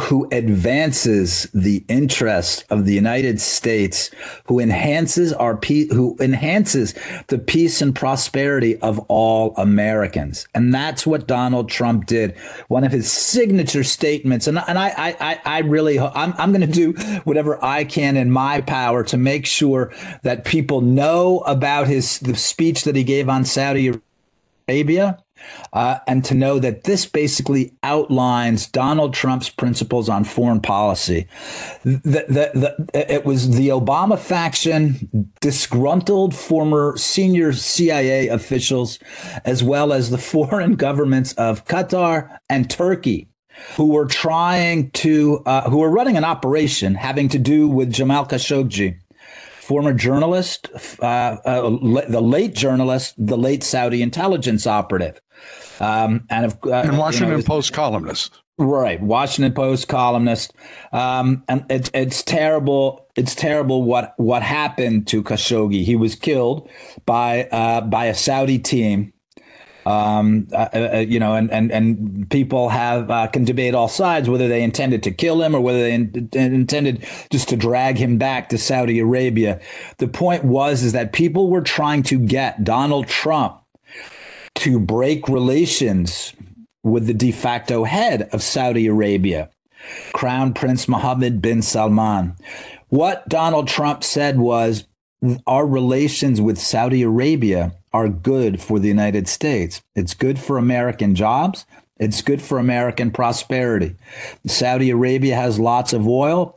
who 0.00 0.26
advances 0.32 1.48
the 1.52 1.84
interest 1.86 2.64
of 2.70 2.86
the 2.86 2.94
United 2.94 3.38
States, 3.38 4.10
who 4.44 4.58
enhances 4.58 5.34
our 5.34 5.54
pe- 5.54 5.88
who 5.88 6.16
enhances 6.18 6.94
the 7.26 7.38
peace 7.38 7.82
and 7.82 7.94
prosperity 7.94 8.78
of 8.78 8.98
all 9.08 9.54
Americans. 9.56 10.48
And 10.54 10.72
that's 10.72 11.06
what 11.06 11.26
Donald 11.26 11.68
Trump 11.68 12.06
did. 12.06 12.34
One 12.68 12.84
of 12.84 12.92
his 12.92 13.12
signature 13.12 13.84
statements. 13.84 14.46
And, 14.46 14.58
and 14.66 14.78
I, 14.78 15.14
I, 15.20 15.40
I 15.44 15.58
really, 15.58 15.98
I'm, 15.98 16.32
I'm 16.38 16.52
going 16.52 16.62
to 16.62 16.66
do 16.66 16.92
whatever 17.24 17.62
I 17.62 17.84
can 17.84 18.16
in 18.16 18.30
my 18.30 18.62
power 18.62 19.04
to 19.04 19.18
make 19.18 19.44
sure 19.44 19.92
that 20.22 20.46
people 20.46 20.80
know 20.80 21.40
about 21.40 21.86
his, 21.86 22.18
the 22.20 22.34
speech 22.34 22.84
that 22.84 22.96
he 22.96 23.04
gave 23.04 23.28
on 23.28 23.44
Saudi 23.44 24.00
Arabia 24.68 25.18
uh, 25.72 25.98
and 26.06 26.24
to 26.24 26.34
know 26.34 26.58
that 26.58 26.84
this 26.84 27.06
basically 27.06 27.72
outlines 27.82 28.66
Donald 28.66 29.14
Trump's 29.14 29.48
principles 29.48 30.08
on 30.08 30.24
foreign 30.24 30.60
policy. 30.60 31.26
The, 31.84 32.24
the, 32.28 32.76
the, 32.92 33.12
it 33.12 33.24
was 33.24 33.56
the 33.56 33.68
Obama 33.68 34.18
faction, 34.18 35.32
disgruntled 35.40 36.34
former 36.34 36.96
senior 36.96 37.52
CIA 37.52 38.28
officials, 38.28 38.98
as 39.44 39.62
well 39.62 39.92
as 39.92 40.10
the 40.10 40.18
foreign 40.32 40.74
governments 40.74 41.32
of 41.34 41.64
Qatar 41.64 42.38
and 42.48 42.70
Turkey 42.70 43.28
who 43.76 43.88
were 43.88 44.06
trying 44.06 44.90
to, 44.90 45.42
uh, 45.46 45.68
who 45.68 45.78
were 45.78 45.90
running 45.90 46.16
an 46.16 46.24
operation 46.24 46.94
having 46.94 47.28
to 47.28 47.38
do 47.38 47.68
with 47.68 47.92
Jamal 47.92 48.26
Khashoggi, 48.26 48.98
former 49.62 49.94
journalist, 49.94 50.68
uh, 51.00 51.04
uh, 51.04 51.70
the 52.08 52.20
late 52.20 52.52
journalist, 52.54 53.14
the 53.16 53.38
late 53.38 53.62
Saudi 53.62 54.02
intelligence 54.02 54.66
operative. 54.66 55.20
Um, 55.78 56.26
and, 56.30 56.46
of, 56.46 56.58
uh, 56.66 56.72
and 56.72 56.98
Washington 56.98 57.30
you 57.30 57.36
know, 57.38 57.42
Post 57.44 57.72
columnist. 57.72 58.42
Right, 58.58 59.00
Washington 59.00 59.54
Post 59.54 59.88
columnist, 59.88 60.52
um, 60.92 61.42
and 61.48 61.64
it's 61.70 61.90
it's 61.94 62.22
terrible. 62.22 63.08
It's 63.16 63.34
terrible 63.34 63.82
what 63.82 64.14
what 64.18 64.42
happened 64.42 65.06
to 65.08 65.22
Khashoggi. 65.22 65.84
He 65.84 65.96
was 65.96 66.14
killed 66.14 66.68
by 67.06 67.44
uh, 67.44 67.80
by 67.80 68.06
a 68.06 68.14
Saudi 68.14 68.58
team 68.58 69.12
um, 69.86 70.46
uh, 70.52 70.68
uh, 70.74 70.98
you 70.98 71.18
know, 71.18 71.34
and, 71.34 71.50
and, 71.50 71.72
and 71.72 72.30
people 72.30 72.68
have 72.68 73.10
uh, 73.10 73.26
can 73.26 73.44
debate 73.44 73.74
all 73.74 73.88
sides 73.88 74.28
whether 74.28 74.48
they 74.48 74.62
intended 74.62 75.02
to 75.02 75.10
kill 75.10 75.42
him 75.42 75.54
or 75.54 75.60
whether 75.60 75.80
they 75.80 75.94
in, 75.94 76.28
intended 76.32 77.04
just 77.30 77.48
to 77.48 77.56
drag 77.56 77.98
him 77.98 78.18
back 78.18 78.48
to 78.48 78.58
Saudi 78.58 78.98
Arabia. 78.98 79.60
The 79.98 80.08
point 80.08 80.44
was 80.44 80.82
is 80.82 80.92
that 80.92 81.12
people 81.12 81.50
were 81.50 81.62
trying 81.62 82.02
to 82.04 82.18
get 82.18 82.64
Donald 82.64 83.08
Trump 83.08 83.60
to 84.56 84.78
break 84.78 85.28
relations 85.28 86.32
with 86.84 87.06
the 87.06 87.14
de 87.14 87.32
facto 87.32 87.84
head 87.84 88.28
of 88.32 88.42
Saudi 88.42 88.86
Arabia, 88.86 89.50
Crown 90.12 90.52
Prince 90.52 90.88
Mohammed 90.88 91.40
bin 91.40 91.62
Salman. 91.62 92.36
What 92.88 93.28
Donald 93.28 93.68
Trump 93.68 94.04
said 94.04 94.38
was 94.38 94.84
our 95.46 95.66
relations 95.66 96.40
with 96.40 96.58
Saudi 96.58 97.02
Arabia 97.02 97.72
are 97.92 98.08
good 98.08 98.60
for 98.60 98.78
the 98.78 98.88
United 98.88 99.28
States. 99.28 99.82
It's 99.94 100.14
good 100.14 100.38
for 100.38 100.58
American 100.58 101.14
jobs. 101.14 101.66
It's 101.98 102.22
good 102.22 102.42
for 102.42 102.58
American 102.58 103.10
prosperity. 103.10 103.94
Saudi 104.46 104.90
Arabia 104.90 105.36
has 105.36 105.58
lots 105.58 105.92
of 105.92 106.08
oil. 106.08 106.56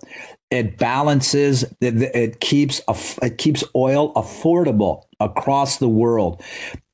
It 0.49 0.77
balances. 0.77 1.63
It, 1.81 2.01
it 2.15 2.39
keeps 2.39 2.81
it 3.21 3.37
keeps 3.37 3.63
oil 3.75 4.13
affordable 4.13 5.03
across 5.19 5.77
the 5.77 5.89
world. 5.89 6.41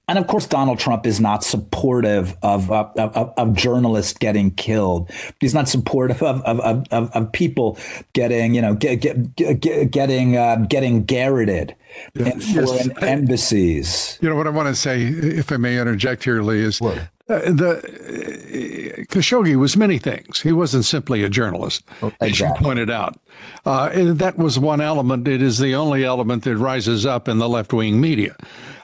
And 0.07 0.17
of 0.17 0.27
course, 0.27 0.45
Donald 0.45 0.79
Trump 0.79 1.05
is 1.05 1.21
not 1.21 1.43
supportive 1.43 2.35
of, 2.41 2.69
of, 2.71 2.91
of, 2.97 3.33
of 3.37 3.53
journalists 3.53 4.17
getting 4.17 4.51
killed. 4.51 5.09
He's 5.39 5.53
not 5.53 5.69
supportive 5.69 6.21
of, 6.21 6.41
of, 6.41 6.59
of, 6.91 7.11
of 7.11 7.31
people 7.31 7.77
getting, 8.13 8.53
you 8.53 8.61
know, 8.61 8.73
get, 8.73 8.97
get, 8.97 9.35
get, 9.35 9.91
getting 9.91 10.35
uh, 10.37 10.57
getting 10.67 11.05
garroted 11.05 11.75
in 12.15 12.41
foreign 12.41 12.89
yes. 12.89 13.03
embassies. 13.03 14.17
You 14.21 14.29
know 14.29 14.35
what 14.35 14.47
I 14.47 14.49
want 14.49 14.67
to 14.67 14.75
say, 14.75 15.03
if 15.03 15.51
I 15.51 15.57
may 15.57 15.79
interject 15.79 16.23
here, 16.23 16.41
Lee, 16.41 16.59
is 16.59 16.81
uh, 16.81 17.05
the 17.27 17.77
uh, 17.77 19.01
Khashoggi 19.13 19.55
was 19.55 19.77
many 19.77 19.97
things. 19.97 20.41
He 20.41 20.51
wasn't 20.51 20.83
simply 20.83 21.23
a 21.23 21.29
journalist, 21.29 21.83
oh, 22.01 22.07
exactly. 22.07 22.29
as 22.29 22.39
you 22.39 22.53
pointed 22.55 22.89
out. 22.89 23.17
Uh, 23.65 24.13
that 24.13 24.37
was 24.37 24.59
one 24.59 24.81
element. 24.81 25.27
It 25.27 25.41
is 25.41 25.57
the 25.57 25.75
only 25.75 26.03
element 26.03 26.43
that 26.43 26.57
rises 26.57 27.05
up 27.05 27.29
in 27.29 27.37
the 27.37 27.47
left 27.47 27.71
wing 27.71 28.01
media. 28.01 28.35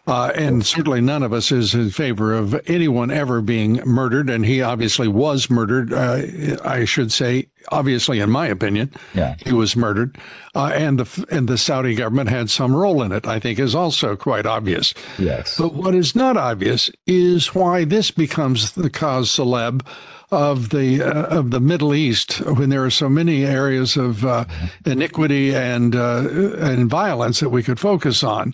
Uh, 0.08 0.32
and 0.36 0.66
certainly 0.66 1.02
none 1.02 1.22
of 1.22 1.34
us 1.34 1.52
is 1.52 1.76
in 1.76 1.90
favor 1.90 2.34
of 2.34 2.56
anyone 2.70 3.12
ever 3.12 3.42
being 3.42 3.74
murdered. 3.86 4.30
And 4.30 4.46
he 4.46 4.62
obviously 4.62 5.10
was 5.10 5.50
murdered. 5.50 5.94
Uh, 5.94 6.22
I 6.64 6.86
should 6.86 7.12
say, 7.12 7.50
obviously, 7.74 8.22
in 8.22 8.30
my 8.30 8.48
opinion, 8.48 8.94
yeah. 9.14 9.36
he 9.44 9.52
was 9.52 9.76
murdered. 9.76 10.18
Uh, 10.56 10.72
and 10.74 11.00
the 11.00 11.26
and 11.30 11.50
the 11.50 11.58
Saudi 11.58 11.94
government 11.94 12.30
had 12.30 12.50
some 12.50 12.74
role 12.74 13.04
in 13.04 13.12
it. 13.12 13.28
I 13.28 13.40
think 13.40 13.60
is 13.60 13.76
also 13.76 14.16
quite 14.16 14.46
obvious. 14.46 14.94
Yes. 15.20 15.58
But 15.58 15.74
what 15.74 15.94
is 15.94 16.16
not 16.16 16.38
obvious 16.38 16.90
is 17.06 17.54
why 17.54 17.84
this 17.84 18.10
becomes 18.10 18.72
the 18.72 18.90
cause 18.90 19.30
celeb 19.30 19.86
of 20.30 20.72
the 20.72 21.02
uh, 21.02 21.38
of 21.38 21.52
the 21.52 21.60
Middle 21.60 21.94
East 21.94 22.42
when 22.42 22.70
there 22.70 22.84
are 22.84 22.92
so 22.92 23.08
many 23.08 23.46
areas 23.46 23.96
of 23.96 24.26
uh, 24.26 24.46
iniquity 24.86 25.56
and 25.56 25.96
uh, 25.96 26.28
and 26.60 26.90
violence 26.90 27.40
that 27.40 27.50
we 27.50 27.64
could 27.64 27.80
focus 27.80 28.24
on. 28.24 28.54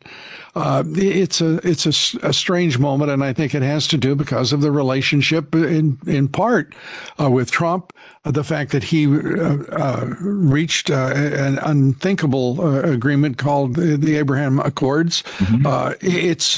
Uh, 0.55 0.83
it's 0.95 1.41
a 1.41 1.55
it's 1.67 1.85
a, 1.85 2.27
a, 2.27 2.31
strange 2.31 2.77
moment, 2.77 3.09
and 3.09 3.23
I 3.23 3.33
think 3.33 3.55
it 3.55 3.63
has 3.63 3.87
to 3.87 3.97
do 3.97 4.13
because 4.13 4.53
of 4.53 4.61
the 4.61 4.71
relationship 4.71 5.55
in 5.55 5.97
in 6.05 6.27
part 6.27 6.75
uh, 7.19 7.31
with 7.31 7.49
Trump, 7.49 7.91
the 8.23 8.43
fact 8.43 8.71
that 8.71 8.83
he 8.83 9.05
uh, 9.05 9.57
uh 9.71 10.05
reached 10.21 10.89
uh, 10.89 11.11
an 11.13 11.59
unthinkable 11.59 12.61
uh, 12.61 12.81
agreement 12.81 13.37
called 13.37 13.75
the 13.75 14.15
Abraham 14.15 14.59
Accords. 14.59 15.23
Mm-hmm. 15.37 15.93
it's 16.01 16.57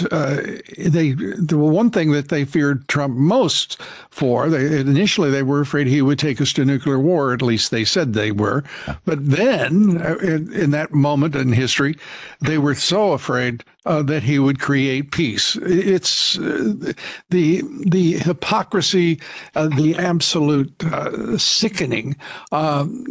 they 0.89 1.11
the 1.13 1.57
one 1.57 1.89
thing 1.89 2.11
that 2.11 2.29
they 2.29 2.45
feared 2.45 2.87
Trump 2.87 3.15
most 3.15 3.81
for. 4.09 4.49
They, 4.49 4.79
initially, 4.79 5.31
they 5.31 5.43
were 5.43 5.61
afraid 5.61 5.87
he 5.87 6.01
would 6.01 6.19
take 6.19 6.39
us 6.39 6.53
to 6.53 6.65
nuclear 6.65 6.99
war. 6.99 7.33
At 7.33 7.41
least 7.41 7.71
they 7.71 7.83
said 7.85 8.13
they 8.13 8.31
were. 8.31 8.63
But 9.05 9.27
then, 9.27 10.01
in, 10.21 10.53
in 10.53 10.71
that 10.71 10.93
moment 10.93 11.35
in 11.35 11.51
history, 11.51 11.97
they 12.41 12.57
were 12.57 12.75
so 12.75 13.13
afraid 13.13 13.63
uh, 13.85 14.01
that 14.03 14.23
he 14.23 14.39
would 14.39 14.59
create 14.59 15.11
peace. 15.11 15.55
It's 15.61 16.37
uh, 16.37 16.93
the 17.29 17.63
the 17.87 18.13
hypocrisy, 18.13 19.19
uh, 19.55 19.67
the 19.67 19.95
absolute 19.95 20.83
uh, 20.85 21.37
sickening 21.37 22.15
um, 22.51 23.03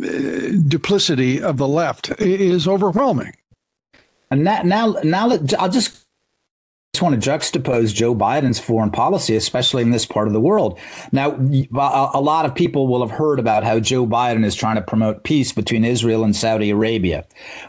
duplicity 0.68 1.42
of 1.42 1.56
the 1.56 1.68
left 1.68 2.10
is 2.20 2.66
overwhelming. 2.68 3.34
And 4.30 4.42
now, 4.42 4.96
now 5.04 5.30
I'll 5.58 5.68
just 5.68 6.03
just 6.94 7.02
want 7.02 7.20
to 7.20 7.30
juxtapose 7.30 7.92
Joe 7.92 8.14
Biden's 8.14 8.60
foreign 8.60 8.92
policy, 8.92 9.34
especially 9.34 9.82
in 9.82 9.90
this 9.90 10.06
part 10.06 10.28
of 10.28 10.32
the 10.32 10.38
world. 10.38 10.78
Now, 11.10 11.32
a 11.32 12.20
lot 12.20 12.46
of 12.46 12.54
people 12.54 12.86
will 12.86 13.04
have 13.04 13.10
heard 13.10 13.40
about 13.40 13.64
how 13.64 13.80
Joe 13.80 14.06
Biden 14.06 14.44
is 14.44 14.54
trying 14.54 14.76
to 14.76 14.80
promote 14.80 15.24
peace 15.24 15.50
between 15.50 15.84
Israel 15.84 16.22
and 16.22 16.36
Saudi 16.36 16.70
Arabia. 16.70 17.24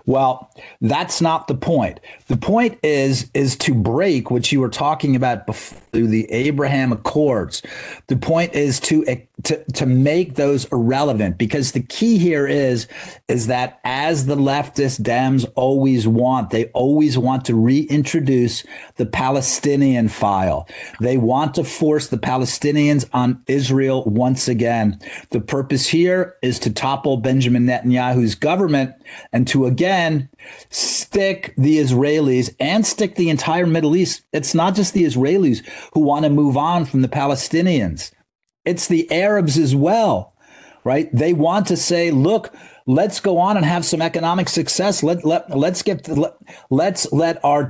Well, 0.06 0.52
that's 0.80 1.22
not 1.22 1.48
the 1.48 1.56
point. 1.56 2.00
The 2.28 2.38
point 2.38 2.78
is 2.84 3.32
is 3.34 3.56
to 3.58 3.74
break 3.74 4.30
what 4.30 4.52
you 4.52 4.60
were 4.60 4.70
talking 4.70 5.16
about 5.16 5.48
before 5.48 5.80
the 5.92 6.32
Abraham 6.32 6.92
Accords. 6.92 7.62
The 8.08 8.18
point 8.18 8.54
is 8.54 8.80
to, 8.82 9.06
to 9.44 9.64
to 9.74 9.86
make 9.86 10.36
those 10.36 10.66
irrelevant 10.72 11.38
because 11.38 11.72
the 11.72 11.82
key 11.82 12.18
here 12.18 12.48
is 12.48 12.88
is 13.28 13.48
that 13.48 13.80
as 13.84 14.26
the 14.26 14.36
leftist 14.36 15.02
Dems 15.02 15.46
always 15.56 16.08
want, 16.08 16.50
they 16.50 16.66
always 16.68 17.18
want 17.18 17.46
to 17.46 17.56
reintroduce 17.56 18.64
the 18.98 19.06
Palestinian 19.16 20.10
file. 20.10 20.68
They 21.00 21.16
want 21.16 21.54
to 21.54 21.64
force 21.64 22.08
the 22.08 22.18
Palestinians 22.18 23.10
on 23.14 23.42
Israel 23.48 24.04
once 24.04 24.50
again. 24.50 25.00
The 25.30 25.40
purpose 25.40 25.88
here 25.88 26.36
is 26.42 26.60
to 26.60 26.70
topple 26.70 27.16
Benjamin 27.16 27.66
Netanyahu's 27.66 28.36
government 28.36 28.94
and 29.32 29.48
to 29.48 29.68
again 29.68 30.28
stick 30.70 31.54
the 31.58 31.78
Israelis 31.78 32.54
and 32.60 32.86
stick 32.86 33.16
the 33.16 33.30
entire 33.30 33.66
Middle 33.66 33.96
East. 33.96 34.24
It's 34.34 34.54
not 34.54 34.76
just 34.76 34.94
the 34.94 35.06
Israelis 35.06 35.66
who 35.94 36.02
want 36.02 36.26
to 36.26 36.30
move 36.30 36.58
on 36.58 36.84
from 36.84 37.02
the 37.02 37.08
Palestinians, 37.08 38.12
it's 38.66 38.90
the 38.90 39.10
Arabs 39.10 39.58
as 39.58 39.74
well, 39.74 40.34
right? 40.84 41.10
They 41.16 41.32
want 41.32 41.68
to 41.68 41.78
say, 41.78 42.12
look, 42.12 42.54
let's 42.86 43.22
go 43.22 43.38
on 43.38 43.56
and 43.56 43.66
have 43.66 43.86
some 43.86 44.02
economic 44.02 44.50
success. 44.50 45.04
Let, 45.04 45.24
let, 45.24 45.56
let's 45.56 45.84
get, 45.84 46.06
let, 46.10 46.34
let's 46.70 47.10
let 47.14 47.40
our 47.46 47.70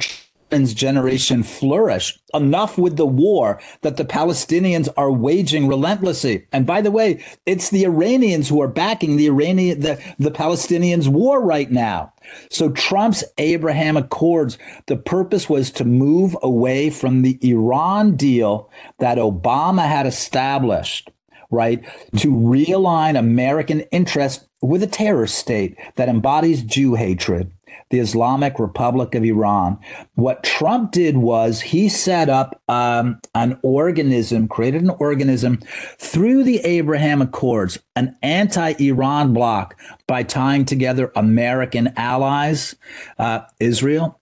generation 0.73 1.43
flourish. 1.43 2.17
Enough 2.33 2.77
with 2.77 2.97
the 2.97 3.05
war 3.05 3.61
that 3.81 3.97
the 3.97 4.05
Palestinians 4.05 4.89
are 4.97 5.11
waging 5.11 5.67
relentlessly. 5.67 6.47
And 6.51 6.65
by 6.65 6.81
the 6.81 6.91
way, 6.91 7.23
it's 7.45 7.69
the 7.69 7.85
Iranians 7.85 8.49
who 8.49 8.61
are 8.61 8.67
backing 8.67 9.15
the 9.17 9.27
Iranian 9.27 9.79
the, 9.79 10.01
the 10.19 10.31
Palestinians 10.31 11.07
war 11.07 11.41
right 11.41 11.69
now. 11.69 12.13
So 12.49 12.69
Trump's 12.69 13.23
Abraham 13.37 13.97
Accords, 13.97 14.57
the 14.87 14.97
purpose 14.97 15.49
was 15.49 15.71
to 15.71 15.85
move 15.85 16.35
away 16.41 16.89
from 16.89 17.21
the 17.21 17.37
Iran 17.41 18.15
deal 18.15 18.69
that 18.99 19.17
Obama 19.17 19.87
had 19.87 20.07
established, 20.07 21.11
right? 21.51 21.83
To 22.17 22.31
realign 22.31 23.17
American 23.17 23.81
interests 23.91 24.45
with 24.61 24.81
a 24.81 24.87
terror 24.87 25.27
state 25.27 25.77
that 25.95 26.09
embodies 26.09 26.63
Jew 26.63 26.95
hatred 26.95 27.51
the 27.89 27.99
Islamic 27.99 28.59
Republic 28.59 29.15
of 29.15 29.23
Iran. 29.23 29.77
What 30.15 30.43
Trump 30.43 30.91
did 30.91 31.17
was 31.17 31.61
he 31.61 31.89
set 31.89 32.29
up 32.29 32.61
um, 32.67 33.19
an 33.33 33.59
organism, 33.61 34.47
created 34.47 34.81
an 34.81 34.91
organism 34.91 35.59
through 35.97 36.43
the 36.43 36.59
Abraham 36.59 37.21
Accords, 37.21 37.79
an 37.95 38.15
anti 38.21 38.73
Iran 38.79 39.33
bloc 39.33 39.79
by 40.07 40.23
tying 40.23 40.65
together 40.65 41.11
American 41.15 41.93
allies, 41.95 42.75
uh, 43.17 43.41
Israel, 43.59 44.19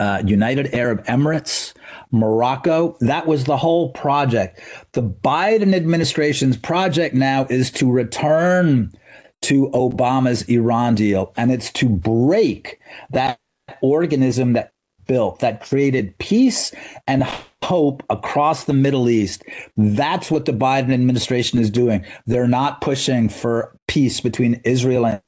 uh, 0.00 0.22
United 0.24 0.74
Arab 0.74 1.04
Emirates, 1.06 1.74
Morocco. 2.10 2.96
That 3.00 3.26
was 3.26 3.44
the 3.44 3.56
whole 3.56 3.90
project. 3.90 4.60
The 4.92 5.02
Biden 5.02 5.74
administration's 5.74 6.56
project 6.56 7.14
now 7.14 7.46
is 7.50 7.70
to 7.72 7.90
return 7.90 8.92
to 9.42 9.68
Obama's 9.70 10.42
Iran 10.42 10.94
deal, 10.94 11.32
and 11.36 11.50
it's 11.50 11.72
to 11.72 11.88
break 11.88 12.78
that 13.10 13.38
organism 13.82 14.54
that 14.54 14.72
built, 15.06 15.40
that 15.40 15.60
created 15.60 16.16
peace 16.18 16.72
and 17.06 17.24
hope 17.62 18.02
across 18.10 18.64
the 18.64 18.72
Middle 18.72 19.08
East. 19.08 19.42
That's 19.76 20.30
what 20.30 20.44
the 20.44 20.52
Biden 20.52 20.92
administration 20.92 21.58
is 21.58 21.70
doing. 21.70 22.04
They're 22.26 22.46
not 22.46 22.80
pushing 22.80 23.28
for 23.28 23.76
peace 23.88 24.20
between 24.20 24.60
Israel 24.64 25.06
and 25.06 25.22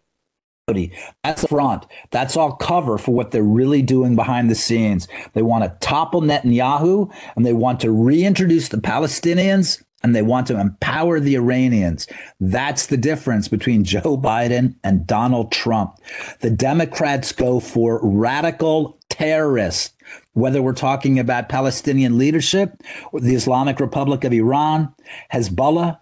Saudi. 0.68 0.92
That's 1.25 1.42
the 1.42 1.49
front. 1.49 1.87
That's 2.11 2.37
all 2.37 2.53
cover 2.53 2.99
for 2.99 3.12
what 3.12 3.33
they're 3.33 3.42
really 3.42 3.83
doing 3.83 4.14
behind 4.14 4.51
the 4.51 4.55
scenes. 4.55 5.09
They 5.33 5.42
want 5.42 5.64
to 5.64 5.77
topple 5.87 6.20
Netanyahu 6.20 7.12
and 7.35 7.44
they 7.44 7.55
want 7.55 7.81
to 7.81 7.90
reintroduce 7.90 8.68
the 8.68 8.77
Palestinians 8.77 9.83
and 10.03 10.15
they 10.15 10.23
want 10.23 10.47
to 10.47 10.59
empower 10.59 11.21
the 11.21 11.37
Iranians. 11.37 12.07
That's 12.41 12.87
the 12.87 12.97
difference 12.97 13.49
between 13.49 13.85
Joe 13.85 14.17
Biden 14.17 14.75
and 14.83 15.07
Donald 15.07 15.53
Trump. 15.53 15.99
The 16.41 16.51
Democrats 16.51 17.33
go 17.33 17.61
for 17.61 18.01
radical 18.03 18.99
terrorists, 19.09 19.93
whether 20.33 20.63
we're 20.63 20.73
talking 20.73 21.19
about 21.19 21.49
Palestinian 21.49 22.17
leadership, 22.19 22.83
the 23.13 23.35
Islamic 23.35 23.81
Republic 23.81 24.25
of 24.25 24.33
Iran, 24.33 24.95
Hezbollah, 25.33 25.99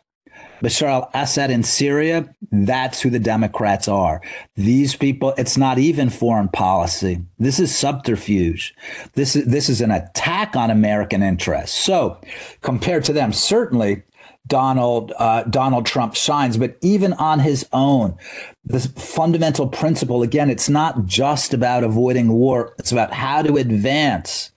Bashar 0.63 0.89
al 0.89 1.11
Assad 1.15 1.51
in 1.51 1.63
Syria, 1.63 2.35
that's 2.51 3.01
who 3.01 3.11
the 3.11 3.19
Democrats 3.19 3.89
are. 3.89 4.21
These 4.57 4.97
people, 4.97 5.35
it's 5.39 5.57
not 5.57 5.79
even 5.79 6.11
foreign 6.11 6.49
policy. 6.49 7.23
This 7.39 7.61
is 7.61 7.77
subterfuge. 7.77 8.75
This 9.15 9.37
is, 9.37 9.45
this 9.47 9.69
is 9.69 9.81
an 9.81 9.91
attack 9.91 10.57
on 10.57 10.71
American 10.71 11.23
interests. 11.23 11.79
So, 11.79 12.21
compared 12.61 13.05
to 13.05 13.13
them, 13.13 13.33
certainly 13.33 14.03
Donald 14.49 15.13
uh, 15.19 15.43
Donald 15.45 15.85
Trump 15.85 16.15
shines, 16.15 16.57
but 16.57 16.77
even 16.81 17.13
on 17.15 17.39
his 17.39 17.69
own, 17.73 18.17
this 18.65 18.87
fundamental 18.87 19.69
principle 19.69 20.23
again, 20.23 20.49
it's 20.49 20.71
not 20.71 21.05
just 21.05 21.53
about 21.53 21.85
avoiding 21.85 22.29
war; 22.33 22.75
it's 22.79 22.91
about 22.91 23.13
how 23.13 23.43
to 23.43 23.59
advance 23.59 24.51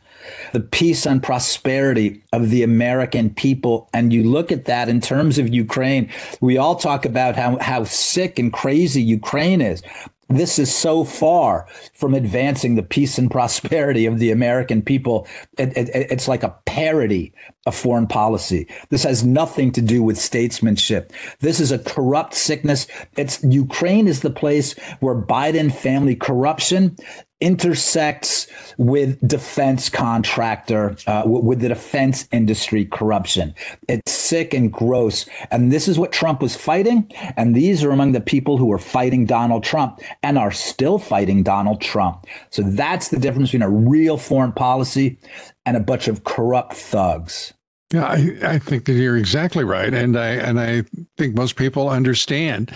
the 0.54 0.60
peace 0.60 1.06
and 1.06 1.22
prosperity 1.22 2.22
of 2.34 2.50
the 2.50 2.64
American 2.64 3.30
people. 3.30 3.90
And 3.94 4.14
you 4.14 4.24
look 4.24 4.52
at 4.52 4.66
that 4.66 4.90
in 4.90 5.02
terms 5.02 5.38
of 5.38 5.54
Ukraine, 5.54 6.10
we 6.42 6.58
all 6.58 6.76
talk 6.76 7.06
about 7.06 7.36
how, 7.36 7.58
how 7.60 7.84
sick 7.84 8.40
and 8.40 8.52
crazy 8.52 9.02
Ukraine 9.02 9.62
is. 9.62 9.82
this 10.30 10.58
is 10.60 10.74
so 10.74 11.04
far 11.04 11.68
from 11.94 12.14
advancing 12.14 12.76
the 12.76 12.84
peace 12.84 13.18
and 13.18 13.30
prosperity 13.38 14.06
of 14.06 14.20
the 14.20 14.32
American 14.32 14.82
people. 14.82 15.28
It, 15.58 15.76
it, 15.78 15.90
it's 15.94 16.28
like 16.28 16.44
a 16.44 16.56
parody 16.66 17.34
of 17.66 17.76
foreign 17.76 18.08
policy. 18.08 18.68
This 18.90 19.04
has 19.04 19.24
nothing 19.24 19.72
to 19.74 19.82
do 19.82 20.02
with 20.02 20.18
statesmanship. 20.18 21.14
This 21.40 21.60
is 21.60 21.72
a 21.72 21.80
corrupt 21.80 22.34
sickness. 22.34 22.88
It's 23.18 23.44
Ukraine 23.44 24.08
is 24.08 24.22
the 24.22 24.32
place 24.32 24.74
where 25.00 25.16
Biden 25.16 25.72
family 25.72 26.16
corruption 26.16 26.98
intersects 27.42 28.48
with 28.78 29.20
defense 29.28 29.90
contractor, 29.90 30.96
uh, 31.08 31.24
with 31.26 31.60
the 31.60 31.68
defense 31.68 32.28
industry 32.32 32.86
corruption. 32.86 33.54
It's 33.90 34.12
sick 34.12 34.54
and 34.54 34.72
gross. 34.72 35.28
And 35.50 35.72
this 35.72 35.88
is 35.88 36.00
what 36.00 36.12
Trump 36.12 36.42
was 36.42 36.56
fighting. 36.56 37.12
And 37.36 37.56
these 37.56 37.84
are 37.84 37.92
among 37.92 38.14
the 38.14 38.22
people 38.22 38.58
who 38.58 38.72
are 38.72 38.80
fighting 38.80 39.26
Donald 39.26 39.64
Trump 39.64 40.00
and 40.24 40.38
are 40.38 40.52
still 40.52 41.00
fighting 41.00 41.44
Donald 41.44 41.82
Trump. 41.82 42.26
So 42.52 42.62
that's 42.62 43.10
the 43.10 43.20
difference 43.20 43.50
between 43.50 43.64
a 43.64 43.70
real 43.70 44.18
foreign 44.18 44.54
policy 44.54 45.20
and 45.66 45.76
a 45.76 45.82
bunch 45.82 46.08
of 46.08 46.24
corrupt 46.24 46.74
thugs. 46.74 47.54
Yeah, 47.94 48.06
I, 48.06 48.54
I 48.54 48.60
think 48.60 48.86
that 48.86 48.94
you're 48.94 49.18
exactly 49.18 49.66
right, 49.66 49.94
and 49.94 50.18
I 50.18 50.30
and 50.30 50.62
I 50.62 50.84
think 51.18 51.36
most 51.36 51.58
people 51.58 51.90
understand 51.90 52.72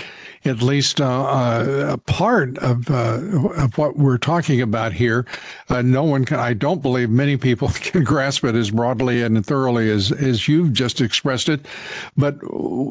at 0.45 0.61
least 0.61 1.01
uh, 1.01 1.23
uh, 1.23 1.87
a 1.93 1.97
part 1.97 2.57
of 2.59 2.89
uh, 2.89 3.19
of 3.57 3.77
what 3.77 3.97
we're 3.97 4.17
talking 4.17 4.61
about 4.61 4.93
here. 4.93 5.25
Uh, 5.69 5.81
no 5.81 6.03
one 6.03 6.25
can. 6.25 6.39
I 6.39 6.53
don't 6.53 6.81
believe 6.81 7.09
many 7.09 7.37
people 7.37 7.69
can 7.73 8.03
grasp 8.03 8.43
it 8.43 8.55
as 8.55 8.71
broadly 8.71 9.21
and 9.23 9.45
thoroughly 9.45 9.89
as 9.89 10.11
as 10.11 10.47
you've 10.47 10.73
just 10.73 11.01
expressed 11.01 11.49
it, 11.49 11.65
but 12.15 12.37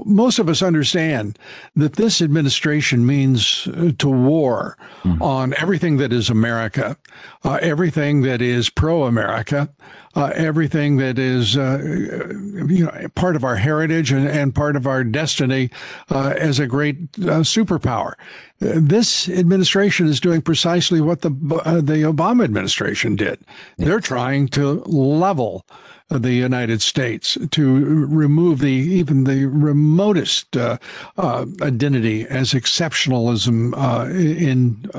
most 0.07 0.39
of 0.39 0.49
us 0.49 0.63
understand 0.63 1.39
that 1.77 1.95
this 1.95 2.21
administration 2.21 3.07
means 3.07 3.69
uh, 3.69 3.93
to 3.99 4.09
war 4.09 4.77
mm. 5.03 5.21
on 5.21 5.55
everything 5.55 5.97
that 5.99 6.13
is 6.13 6.31
America, 6.31 6.97
uh, 7.45 7.59
everything 7.63 8.23
that 8.23 8.43
is 8.43 8.69
pro-America 8.71 9.69
uh, 10.17 10.33
everything 10.35 10.97
that 10.99 11.19
is 11.19 11.57
uh, 11.57 11.81
you 11.83 12.85
know 12.85 13.09
part 13.15 13.37
of 13.37 13.45
our 13.45 13.57
heritage 13.57 14.13
and, 14.13 14.29
and 14.29 14.55
part 14.55 14.77
of 14.77 14.87
our 14.87 15.03
destiny 15.03 15.71
uh, 16.11 16.35
as 16.39 16.59
a 16.59 16.67
great 16.67 16.97
uh, 17.27 17.43
superpower. 17.45 18.15
This 18.59 19.29
administration 19.29 20.07
is 20.07 20.21
doing 20.21 20.43
precisely 20.43 21.01
what 21.01 21.21
the 21.23 21.31
uh, 21.65 21.81
the 21.81 22.03
Obama 22.03 22.45
administration 22.45 23.17
did. 23.17 23.41
They're 23.79 24.01
trying 24.01 24.49
to 24.49 24.83
level 24.87 25.65
the 26.09 26.33
United 26.33 26.83
States 26.83 27.37
to 27.51 27.75
remove 28.07 28.61
the 28.61 28.69
even 28.71 29.25
the 29.25 29.47
remotest 29.47 30.57
uh, 30.57 30.79
uh, 31.17 31.47
identity 31.63 32.27
as 32.29 32.53
exceptionalism 32.53 33.73
uh, 33.77 34.11
in 34.11 34.91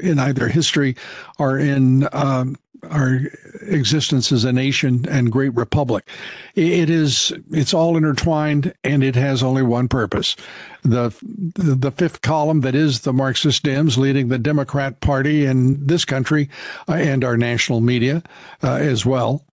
in 0.00 0.18
either 0.18 0.48
history 0.48 0.96
or 1.38 1.58
in 1.58 2.08
um, 2.12 2.56
our 2.90 3.20
existence 3.62 4.32
as 4.32 4.44
a 4.44 4.52
nation 4.52 5.06
and 5.08 5.32
great 5.32 5.54
republic. 5.54 6.08
It 6.54 6.90
is 6.90 7.32
it's 7.50 7.74
all 7.74 7.96
intertwined 7.96 8.74
and 8.84 9.02
it 9.02 9.14
has 9.16 9.42
only 9.42 9.62
one 9.62 9.88
purpose. 9.88 10.36
The 10.82 11.14
the 11.54 11.90
fifth 11.92 12.20
column 12.20 12.60
that 12.60 12.74
is 12.74 13.00
the 13.00 13.12
Marxist 13.12 13.64
Dems 13.64 13.96
leading 13.96 14.28
the 14.28 14.38
Democrat 14.38 15.00
Party 15.00 15.44
in 15.44 15.84
this 15.86 16.04
country 16.04 16.48
uh, 16.88 16.94
and 16.94 17.24
our 17.24 17.36
national 17.36 17.80
media 17.80 18.22
uh, 18.62 18.74
as 18.74 19.06
well. 19.06 19.44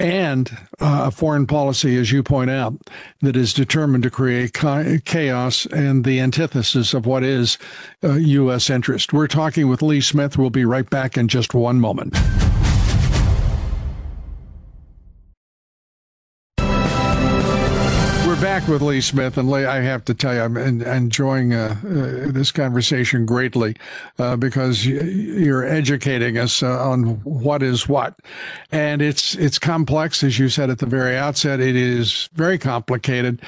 And 0.00 0.48
uh, 0.80 1.06
a 1.06 1.10
foreign 1.10 1.46
policy, 1.46 1.96
as 1.96 2.12
you 2.12 2.22
point 2.22 2.50
out, 2.50 2.74
that 3.20 3.36
is 3.36 3.52
determined 3.52 4.04
to 4.04 4.10
create 4.10 4.54
chaos 4.54 5.66
and 5.66 6.04
the 6.04 6.20
antithesis 6.20 6.94
of 6.94 7.04
what 7.04 7.24
is 7.24 7.58
U.S. 8.02 8.70
Uh, 8.70 8.74
interest. 8.74 9.12
We're 9.12 9.26
talking 9.26 9.68
with 9.68 9.82
Lee 9.82 10.00
Smith. 10.00 10.38
We'll 10.38 10.50
be 10.50 10.64
right 10.64 10.88
back 10.88 11.16
in 11.18 11.26
just 11.26 11.52
one 11.52 11.80
moment. 11.80 12.16
Back 18.40 18.68
with 18.68 18.82
Lee 18.82 19.00
Smith, 19.00 19.36
and 19.36 19.50
Lee, 19.50 19.64
I 19.64 19.80
have 19.80 20.04
to 20.04 20.14
tell 20.14 20.32
you, 20.32 20.40
I'm 20.40 20.56
enjoying 20.56 21.54
uh, 21.54 21.76
uh, 21.82 22.30
this 22.30 22.52
conversation 22.52 23.26
greatly 23.26 23.74
uh, 24.18 24.36
because 24.36 24.86
you're 24.86 25.66
educating 25.66 26.38
us 26.38 26.62
uh, 26.62 26.88
on 26.88 27.20
what 27.24 27.62
is 27.62 27.88
what, 27.88 28.14
and 28.70 29.02
it's 29.02 29.34
it's 29.34 29.58
complex, 29.58 30.22
as 30.22 30.38
you 30.38 30.48
said 30.48 30.70
at 30.70 30.78
the 30.78 30.86
very 30.86 31.16
outset. 31.16 31.58
It 31.58 31.74
is 31.74 32.28
very 32.34 32.58
complicated. 32.58 33.42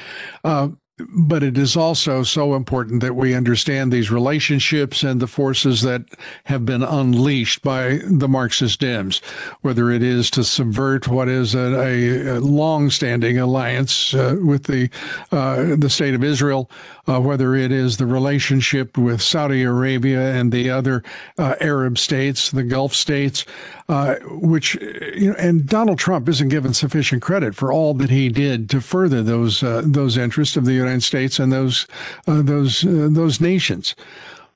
But 1.09 1.43
it 1.43 1.57
is 1.59 1.77
also 1.77 2.23
so 2.23 2.55
important 2.55 3.01
that 3.01 3.17
we 3.17 3.35
understand 3.35 3.93
these 3.93 4.11
relationships 4.11 5.03
and 5.03 5.21
the 5.21 5.27
forces 5.27 5.83
that 5.83 6.03
have 6.45 6.65
been 6.65 6.83
unleashed 6.83 7.63
by 7.63 8.01
the 8.07 8.29
Marxist 8.29 8.81
Dems, 8.81 9.23
whether 9.63 9.91
it 9.91 10.03
is 10.03 10.31
to 10.33 10.45
subvert 10.45 11.09
what 11.09 11.29
is 11.29 11.55
a, 11.55 12.37
a 12.37 12.41
long-standing 12.41 13.39
alliance 13.39 14.15
uh, 14.15 14.37
with 14.43 14.65
the 14.65 14.91
uh, 15.33 15.77
the 15.77 15.91
state 15.91 16.15
of 16.15 16.25
Israel, 16.25 16.71
uh, 17.07 17.21
whether 17.21 17.55
it 17.55 17.73
is 17.73 17.97
the 17.97 18.07
relationship 18.07 18.97
with 18.97 19.23
Saudi 19.23 19.63
Arabia 19.63 20.33
and 20.35 20.53
the 20.53 20.71
other 20.71 21.03
uh, 21.39 21.55
Arab 21.61 21.99
states, 21.99 22.51
the 22.51 22.63
Gulf 22.63 22.95
states, 22.95 23.45
uh, 23.91 24.15
which 24.27 24.77
you 25.17 25.31
know, 25.31 25.35
and 25.37 25.67
Donald 25.67 25.99
Trump 25.99 26.29
isn't 26.29 26.49
given 26.49 26.73
sufficient 26.73 27.23
credit 27.23 27.57
for 27.57 27.73
all 27.73 27.93
that 27.95 28.09
he 28.09 28.29
did 28.29 28.71
to 28.71 28.81
further 28.81 29.21
those 29.21 29.65
uh, 29.65 29.83
those 29.85 30.17
interests 30.17 30.57
of 30.57 30.65
the 30.65 30.75
United 30.75 31.03
States 31.03 31.41
and 31.41 31.53
those 31.53 31.89
uh, 32.29 32.41
those 32.41 32.85
uh, 32.85 33.09
those 33.11 33.41
nations. 33.41 33.97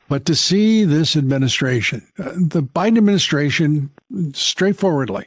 But 0.08 0.24
to 0.26 0.36
see 0.36 0.84
this 0.84 1.16
administration, 1.16 2.06
uh, 2.16 2.30
the 2.36 2.62
Biden 2.62 2.96
administration, 2.96 3.90
straightforwardly. 4.34 5.26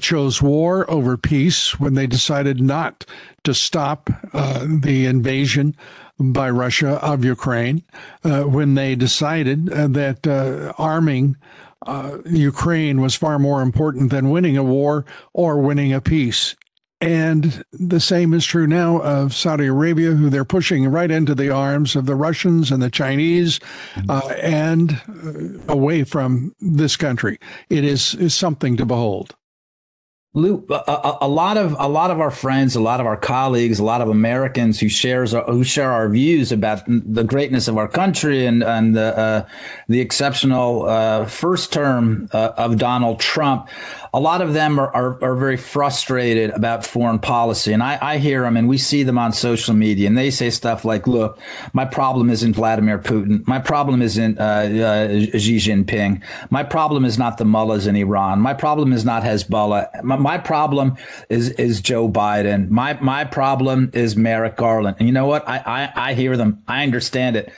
chose 0.00 0.42
war 0.42 0.90
over 0.90 1.16
peace 1.16 1.78
when 1.78 1.94
they 1.94 2.08
decided 2.08 2.60
not 2.60 3.06
to 3.44 3.54
stop 3.54 4.10
the 4.32 5.06
invasion 5.06 5.76
by 6.18 6.50
Russia 6.50 6.98
of 7.00 7.24
Ukraine, 7.24 7.84
when 8.24 8.74
they 8.74 8.96
decided 8.96 9.66
that 9.66 10.26
arming 10.78 11.36
uh, 11.86 12.18
Ukraine 12.26 13.00
was 13.00 13.14
far 13.14 13.38
more 13.38 13.62
important 13.62 14.10
than 14.10 14.30
winning 14.30 14.56
a 14.56 14.64
war 14.64 15.04
or 15.32 15.60
winning 15.60 15.92
a 15.92 16.00
peace. 16.00 16.56
And 17.02 17.64
the 17.72 18.00
same 18.00 18.34
is 18.34 18.44
true 18.44 18.66
now 18.66 19.00
of 19.00 19.34
Saudi 19.34 19.66
Arabia, 19.66 20.10
who 20.10 20.28
they're 20.28 20.44
pushing 20.44 20.86
right 20.86 21.10
into 21.10 21.34
the 21.34 21.48
arms 21.48 21.96
of 21.96 22.04
the 22.04 22.14
Russians 22.14 22.70
and 22.70 22.82
the 22.82 22.90
Chinese 22.90 23.58
mm-hmm. 23.94 24.10
uh, 24.10 24.34
and 24.34 25.00
uh, 25.08 25.72
away 25.72 26.04
from 26.04 26.54
this 26.60 26.96
country. 26.98 27.38
It 27.70 27.84
is, 27.84 28.14
is 28.16 28.34
something 28.34 28.76
to 28.76 28.84
behold. 28.84 29.34
Lou, 30.32 30.64
a, 30.70 31.18
a, 31.22 31.28
lot 31.28 31.56
of 31.56 31.74
a 31.76 31.88
lot 31.88 32.12
of 32.12 32.20
our 32.20 32.30
friends, 32.30 32.76
a 32.76 32.80
lot 32.80 33.00
of 33.00 33.06
our 33.06 33.16
colleagues, 33.16 33.80
a 33.80 33.84
lot 33.84 34.00
of 34.00 34.08
Americans 34.08 34.78
who 34.78 34.88
shares 34.88 35.34
our, 35.34 35.42
who 35.46 35.64
share 35.64 35.90
our 35.90 36.08
views 36.08 36.52
about 36.52 36.82
the 36.86 37.24
greatness 37.24 37.66
of 37.66 37.76
our 37.76 37.88
country 37.88 38.46
and 38.46 38.62
and 38.62 38.94
the 38.94 39.18
uh, 39.18 39.48
the 39.88 40.00
exceptional 40.00 40.88
uh, 40.88 41.24
first 41.26 41.72
term 41.72 42.28
uh, 42.32 42.52
of 42.56 42.78
Donald 42.78 43.18
Trump 43.18 43.68
a 44.12 44.20
lot 44.20 44.42
of 44.42 44.54
them 44.54 44.78
are, 44.78 44.94
are, 44.94 45.22
are, 45.22 45.36
very 45.36 45.56
frustrated 45.56 46.50
about 46.50 46.84
foreign 46.84 47.18
policy. 47.18 47.72
And 47.72 47.82
I, 47.82 47.98
I 48.00 48.18
hear 48.18 48.42
them 48.42 48.56
and 48.56 48.68
we 48.68 48.76
see 48.76 49.04
them 49.04 49.18
on 49.18 49.32
social 49.32 49.72
media 49.74 50.08
and 50.08 50.18
they 50.18 50.30
say 50.30 50.50
stuff 50.50 50.84
like, 50.84 51.06
look, 51.06 51.38
my 51.72 51.84
problem 51.84 52.28
isn't 52.28 52.54
Vladimir 52.54 52.98
Putin. 52.98 53.46
My 53.46 53.60
problem 53.60 54.02
isn't 54.02 54.38
uh, 54.38 54.42
uh, 54.42 55.08
Xi 55.38 55.58
Jinping. 55.58 56.22
My 56.50 56.64
problem 56.64 57.04
is 57.04 57.18
not 57.18 57.38
the 57.38 57.44
mullahs 57.44 57.86
in 57.86 57.94
Iran. 57.94 58.40
My 58.40 58.54
problem 58.54 58.92
is 58.92 59.04
not 59.04 59.22
Hezbollah. 59.22 60.02
My, 60.02 60.16
my 60.16 60.38
problem 60.38 60.96
is, 61.28 61.50
is 61.50 61.80
Joe 61.80 62.08
Biden. 62.08 62.68
My, 62.68 62.94
my 63.00 63.24
problem 63.24 63.90
is 63.94 64.16
Merrick 64.16 64.56
Garland. 64.56 64.96
And 64.98 65.06
you 65.06 65.12
know 65.12 65.26
what? 65.26 65.48
I, 65.48 65.58
I, 65.58 66.10
I 66.10 66.14
hear 66.14 66.36
them. 66.36 66.62
I 66.66 66.82
understand 66.82 67.36
it. 67.36 67.52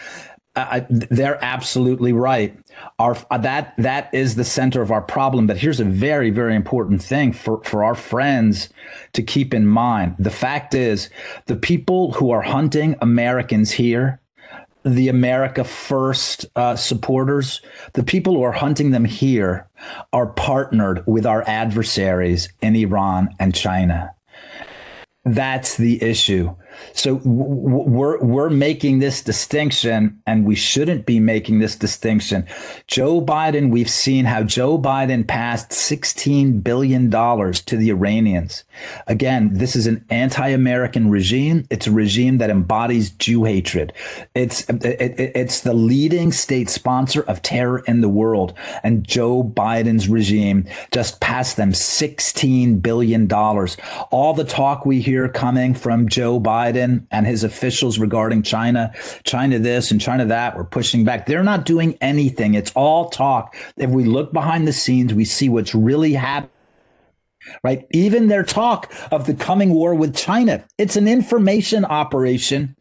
I, 0.55 0.87
they're 0.91 1.43
absolutely 1.43 2.13
right. 2.13 2.55
Our 2.99 3.17
uh, 3.31 3.39
that 3.39 3.75
that 3.79 4.13
is 4.13 4.35
the 4.35 4.45
center 4.45 4.83
of 4.83 4.91
our 4.91 5.01
problem. 5.01 5.47
But 5.47 5.57
here's 5.57 5.81
a 5.81 5.85
very 5.85 6.31
very 6.31 6.55
important 6.55 7.03
thing 7.03 7.33
for 7.33 7.63
for 7.65 7.85
our 7.85 7.95
friends 7.95 8.69
to 9.15 9.23
keep 9.23 9.55
in 9.55 9.67
mind. 9.67 10.17
The 10.19 10.31
fact 10.31 10.75
is, 10.75 11.09
the 11.47 11.57
people 11.57 12.13
who 12.13 12.31
are 12.31 12.43
hunting 12.43 12.97
Americans 13.01 13.71
here, 13.73 14.21
the 14.85 15.09
America 15.09 15.65
First 15.65 16.45
uh, 16.55 16.77
supporters, 16.77 17.63
the 17.95 18.03
people 18.03 18.35
who 18.35 18.43
are 18.43 18.53
hunting 18.53 18.91
them 18.91 19.07
here, 19.07 19.69
are 20.13 20.27
partnered 20.27 21.03
with 21.07 21.25
our 21.25 21.43
adversaries 21.49 22.51
in 22.61 22.77
Iran 22.77 23.31
and 23.39 23.55
China. 23.55 24.15
That's 25.25 25.77
the 25.77 26.03
issue. 26.03 26.55
So 26.93 27.21
we're 27.25 28.19
we're 28.23 28.51
making 28.51 28.99
this 28.99 29.23
distinction, 29.23 30.21
and 30.27 30.45
we 30.45 30.55
shouldn't 30.55 31.07
be 31.07 31.21
making 31.21 31.59
this 31.59 31.77
distinction. 31.77 32.47
Joe 32.87 33.21
Biden, 33.21 33.71
we've 33.71 33.91
seen 33.91 34.25
how 34.25 34.43
Joe 34.43 34.79
Biden 34.79 35.27
passed 35.27 35.73
sixteen 35.73 36.61
billion 36.61 37.11
dollars 37.11 37.61
to 37.63 37.77
the 37.77 37.91
Iranians. 37.91 38.65
Again, 39.07 39.51
this 39.55 39.77
is 39.77 39.87
an 39.87 40.05
anti-American 40.11 41.11
regime. 41.11 41.67
It's 41.71 41.87
a 41.87 41.93
regime 41.93 42.39
that 42.39 42.51
embodies 42.51 43.11
Jew 43.11 43.45
hatred. 43.45 43.93
It's 44.35 44.69
it, 44.69 44.85
it, 44.85 45.33
it's 45.35 45.61
the 45.61 45.75
leading 45.75 46.33
state 46.33 46.69
sponsor 46.69 47.23
of 47.23 47.43
terror 47.43 47.83
in 47.87 48.01
the 48.01 48.09
world, 48.09 48.55
and 48.83 49.07
Joe 49.07 49.43
Biden's 49.43 50.09
regime 50.09 50.67
just 50.93 51.21
passed 51.21 51.57
them 51.57 51.75
sixteen 51.75 52.79
billion 52.79 53.27
dollars. 53.27 53.77
All 54.11 54.35
the 54.35 54.45
talk 54.45 54.87
we 54.87 55.01
hear 55.01 55.29
coming 55.29 55.75
from 55.75 56.09
Joe 56.09 56.41
Biden 56.41 56.72
Biden 56.73 57.07
and 57.11 57.27
his 57.27 57.45
officials 57.45 57.99
regarding 57.99 58.43
China, 58.43 58.93
China 59.25 59.59
this 59.59 59.91
and 59.91 60.01
China 60.01 60.27
that. 60.27 60.57
We're 60.57 60.65
pushing 60.65 61.05
back. 61.05 61.27
They're 61.27 61.45
not 61.45 61.65
doing 61.65 61.97
anything. 62.01 62.55
It's 62.55 62.73
all 62.75 63.11
talk. 63.11 63.55
If 63.77 63.91
we 63.91 64.05
look 64.05 64.33
behind 64.33 64.67
the 64.67 64.73
scenes, 64.73 65.15
we 65.15 65.25
see 65.25 65.49
what's 65.49 65.75
really 65.75 66.15
happening 66.15 66.51
right? 67.65 67.89
Even 67.91 68.29
their 68.29 68.45
talk 68.45 68.93
of 69.11 69.27
the 69.27 69.35
coming 69.35 69.71
war 69.75 69.97
with 69.97 70.15
China, 70.15 70.65
it's 70.79 70.95
an 70.95 71.09
information 71.09 71.85
operation, 71.85 72.77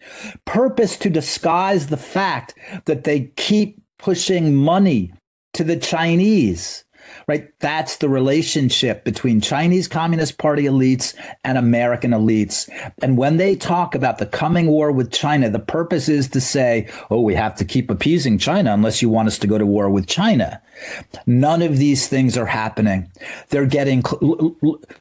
purpose 0.45 0.97
to 0.97 1.09
disguise 1.09 1.87
the 1.87 1.97
fact 1.97 2.53
that 2.85 3.03
they 3.03 3.31
keep 3.37 3.81
pushing 3.97 4.53
money 4.53 5.11
to 5.53 5.63
the 5.63 5.77
Chinese 5.77 6.85
right? 7.31 7.47
That's 7.59 7.95
the 7.95 8.09
relationship 8.09 9.05
between 9.05 9.39
Chinese 9.39 9.87
Communist 9.87 10.37
Party 10.37 10.63
elites 10.63 11.15
and 11.45 11.57
American 11.57 12.11
elites. 12.11 12.69
And 13.01 13.17
when 13.17 13.37
they 13.37 13.55
talk 13.55 13.95
about 13.95 14.17
the 14.17 14.25
coming 14.25 14.67
war 14.67 14.91
with 14.91 15.13
China, 15.13 15.49
the 15.49 15.57
purpose 15.57 16.09
is 16.09 16.27
to 16.31 16.41
say, 16.41 16.89
oh, 17.09 17.21
we 17.21 17.33
have 17.35 17.55
to 17.55 17.63
keep 17.63 17.89
appeasing 17.89 18.37
China 18.37 18.73
unless 18.73 19.01
you 19.01 19.07
want 19.07 19.29
us 19.29 19.39
to 19.39 19.47
go 19.47 19.57
to 19.57 19.65
war 19.65 19.89
with 19.89 20.07
China. 20.07 20.61
None 21.25 21.61
of 21.61 21.77
these 21.77 22.09
things 22.09 22.37
are 22.37 22.45
happening. 22.45 23.09
They're 23.47 23.65
getting, 23.65 24.03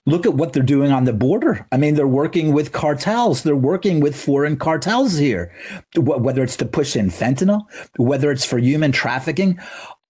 look 0.07 0.25
at 0.25 0.35
what 0.35 0.53
they're 0.53 0.63
doing 0.63 0.93
on 0.93 1.07
the 1.07 1.13
border. 1.13 1.67
I 1.73 1.79
mean, 1.79 1.97
they're 1.97 2.07
working 2.07 2.53
with 2.53 2.71
cartels, 2.71 3.43
they're 3.43 3.57
working 3.57 3.99
with 3.99 4.15
foreign 4.15 4.57
cartels 4.57 5.17
here, 5.17 5.53
whether 5.97 6.45
it's 6.45 6.57
to 6.59 6.65
push 6.65 6.95
in 6.95 7.11
fentanyl, 7.11 7.63
whether 7.97 8.31
it's 8.31 8.45
for 8.45 8.59
human 8.59 8.93
trafficking 8.93 9.59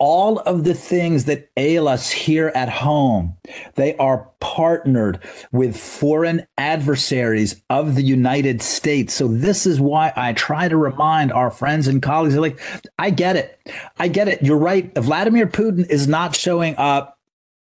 all 0.01 0.39
of 0.41 0.65
the 0.65 0.75
things 0.75 1.27
that 1.27 1.51
ail 1.59 1.87
us 1.87 2.11
here 2.11 2.51
at 2.55 2.71
home, 2.71 3.37
they 3.75 3.95
are 3.99 4.31
partnered 4.41 5.21
with 5.53 5.77
foreign 5.77 6.47
adversaries 6.57 7.63
of 7.69 7.95
the 7.95 8.03
United 8.03 8.63
States. 8.63 9.13
So 9.13 9.29
this 9.29 9.67
is 9.67 9.79
why 9.79 10.13
I 10.17 10.33
try 10.33 10.69
to 10.69 10.77
remind 10.77 11.33
our 11.33 11.51
friends 11.51 11.87
and 11.87 12.03
colleagues 12.03 12.35
like, 12.37 12.59
I 12.99 13.11
get 13.11 13.37
it. 13.37 13.61
I 13.99 14.09
get 14.09 14.27
it. 14.27 14.43
You're 14.43 14.57
right. 14.57 14.91
Vladimir 14.95 15.47
Putin 15.47 15.87
is 15.91 16.09
not 16.09 16.35
showing 16.35 16.75
up 16.79 17.19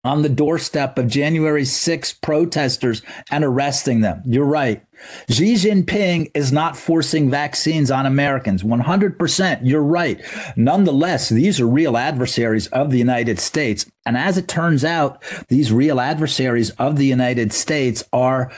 on 0.05 0.21
the 0.21 0.29
doorstep 0.29 0.97
of 0.97 1.07
January 1.07 1.65
6 1.65 2.13
protesters 2.13 3.01
and 3.31 3.43
arresting 3.43 4.01
them. 4.01 4.21
You're 4.25 4.45
right. 4.45 4.83
Xi 5.30 5.56
Jinping 5.56 6.32
is 6.34 6.52
not 6.52 6.78
forcing 6.78 7.30
vaccines 7.30 7.92
on 7.92 8.06
Americans. 8.06 8.63
100%. 8.63 9.60
You're 9.63 9.84
right. 9.84 10.22
Nonetheless, 10.56 11.30
these 11.30 11.60
are 11.60 11.68
real 11.68 11.98
adversaries 11.98 12.68
of 12.68 12.92
the 12.92 12.98
United 12.98 13.39
States. 13.39 13.86
And 14.06 14.18
as 14.18 14.38
it 14.38 14.48
turns 14.48 14.84
out, 14.84 15.24
these 15.48 15.72
real 15.72 16.00
adversaries 16.00 16.72
of 16.72 16.98
the 16.98 17.06
United 17.06 17.54
States 17.54 18.04
are 18.12 18.52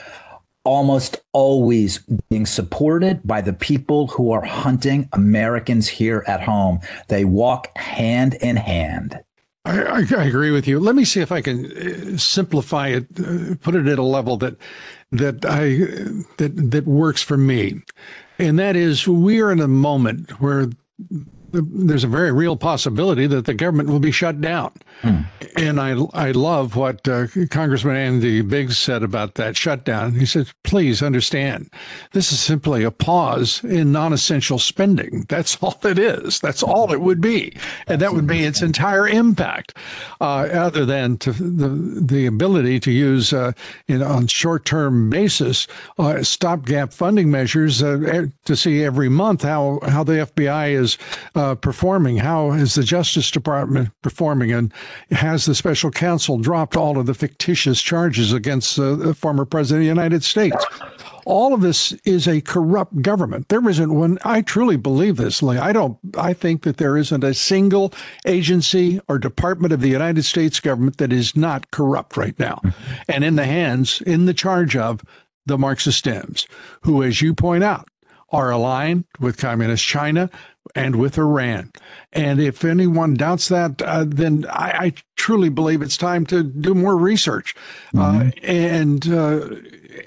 almost 0.66 1.22
always 1.32 2.00
being 2.30 2.46
supported 2.46 3.22
by 3.24 3.40
the 3.40 3.54
people 3.54 4.08
who 4.08 4.32
are 4.32 4.44
hunting 4.44 5.08
Americans 5.14 5.88
here 5.88 6.24
at 6.28 6.42
home. 6.42 6.80
They 7.08 7.24
walk 7.24 7.78
hand 7.78 8.34
in 8.36 8.58
hand. 8.58 9.20
I, 9.64 10.06
I, 10.16 10.24
agree 10.26 10.52
with 10.52 10.68
you. 10.68 10.80
Let 10.80 10.96
me 10.96 11.06
see 11.06 11.22
if 11.22 11.32
I 11.32 11.42
can 11.42 11.66
uh, 11.66 12.18
simplify 12.18 12.90
it, 12.90 13.08
uh, 13.20 13.56
put 13.62 13.74
it 13.74 13.88
at 13.88 13.98
a 13.98 14.04
level 14.04 14.38
that 14.38 14.58
that 15.20 15.46
I 15.46 15.70
that 16.38 16.72
that 16.72 16.86
works 16.86 17.22
for 17.22 17.38
me, 17.38 17.82
and 18.40 18.60
that 18.60 18.76
is 18.76 19.08
we 19.08 19.42
are 19.42 19.52
in 19.52 19.60
a 19.60 19.68
moment 19.68 20.40
where 20.42 20.68
there's 21.52 22.04
a 22.04 22.08
very 22.08 22.32
real 22.32 22.58
possibility 22.58 23.28
that 23.28 23.46
the 23.46 23.54
government 23.54 23.90
will 23.90 24.00
be 24.00 24.12
shut 24.12 24.42
down. 24.42 24.72
Hmm. 25.02 25.22
And 25.58 25.80
I, 25.80 25.92
I 26.14 26.32
love 26.32 26.76
what 26.76 27.08
uh, 27.08 27.28
Congressman 27.50 27.96
Andy 27.96 28.42
Biggs 28.42 28.78
said 28.78 29.04
about 29.04 29.36
that 29.36 29.56
shutdown. 29.56 30.14
He 30.14 30.26
said, 30.26 30.50
please 30.64 31.02
understand, 31.04 31.70
this 32.14 32.32
is 32.32 32.40
simply 32.40 32.84
a 32.84 32.92
pause 32.92 33.64
in 33.64 33.92
non 33.92 34.14
essential 34.14 34.60
spending. 34.60 35.26
That's 35.30 35.58
all 35.62 35.78
it 35.84 36.00
is. 36.00 36.40
That's 36.40 36.64
all 36.64 36.92
it 36.92 37.02
would 37.02 37.22
be. 37.22 37.56
And 37.88 38.02
that 38.02 38.14
would 38.14 38.28
be 38.28 38.44
its 38.44 38.62
entire 38.62 39.08
impact, 39.08 39.78
uh, 40.20 40.48
other 40.52 40.86
than 40.86 41.18
to 41.20 41.32
the, 41.32 41.70
the 42.02 42.26
ability 42.26 42.80
to 42.82 42.92
use, 42.92 43.34
uh, 43.34 43.52
on 43.90 44.28
short 44.28 44.66
term 44.66 45.10
basis, 45.10 45.68
uh, 46.00 46.24
stopgap 46.24 46.94
funding 46.94 47.30
measures 47.30 47.84
uh, 47.84 48.28
to 48.46 48.56
see 48.56 48.84
every 48.84 49.10
month 49.10 49.44
how, 49.44 49.80
how 49.88 50.04
the 50.04 50.28
FBI 50.34 50.72
is 50.72 50.98
uh, 51.36 51.56
performing. 51.56 52.18
How 52.18 52.52
is 52.52 52.76
the 52.76 52.84
Justice 52.84 53.30
Department 53.32 53.90
performing? 54.02 54.52
And 54.52 54.74
has 55.12 55.46
the 55.46 55.56
special 55.56 55.92
counsel 55.92 56.38
dropped 56.38 56.76
all 56.76 56.98
of 56.98 57.06
the 57.06 57.14
fictitious 57.14 57.82
charges 57.82 58.34
against 58.34 58.78
uh, 58.80 58.96
the 58.96 59.14
former 59.14 59.46
president 59.46 59.82
of 59.82 59.84
the 59.84 60.02
United 60.02 60.24
States? 60.24 60.66
All 61.26 61.54
of 61.56 61.62
this 61.62 61.92
is 62.04 62.28
a 62.28 62.42
corrupt 62.42 63.02
government. 63.02 63.50
There 63.50 63.68
isn't 63.68 63.94
one. 63.94 64.20
I 64.24 64.42
truly 64.42 64.78
believe 64.78 65.18
this, 65.18 65.42
Lee. 65.42 65.58
I 65.58 65.74
don't. 65.74 65.98
I 66.16 66.34
think 66.34 66.64
that 66.64 66.78
there 66.78 66.98
isn't 66.98 67.24
a 67.24 67.34
single 67.34 67.94
agency 68.26 69.02
or 69.08 69.18
department 69.18 69.74
of 69.74 69.82
the 69.82 69.90
United 69.90 70.24
States 70.24 70.60
government 70.60 70.98
that 70.98 71.12
is 71.12 71.36
not 71.36 71.72
corrupt 71.72 72.16
right 72.16 72.38
now, 72.38 72.62
and 73.10 73.24
in 73.24 73.38
the 73.38 73.46
hands, 73.46 74.02
in 74.02 74.26
the 74.26 74.36
charge 74.36 74.76
of 74.76 75.04
the 75.48 75.58
Marxist 75.58 76.06
Dems, 76.06 76.46
who, 76.82 77.02
as 77.02 77.22
you 77.22 77.34
point 77.34 77.64
out, 77.64 77.88
are 78.30 78.52
aligned 78.52 79.06
with 79.20 79.38
communist 79.38 79.84
China, 79.84 80.30
and 80.74 80.96
with 80.96 81.18
Iran. 81.18 81.72
And 82.14 82.40
if 82.40 82.64
anyone 82.64 83.14
doubts 83.14 83.50
that, 83.50 83.82
uh, 83.82 84.06
then 84.08 84.46
I, 84.50 84.86
I, 84.86 84.94
truly 85.16 85.50
believe 85.50 85.82
it's 85.82 85.98
time 85.98 86.26
to 86.26 86.44
do 86.44 86.76
more 86.76 86.96
research 86.98 87.56
uh, 87.96 88.12
mm-hmm. 88.12 88.28
uh, 88.28 88.32
and 88.44 89.10
uh, 89.10 89.50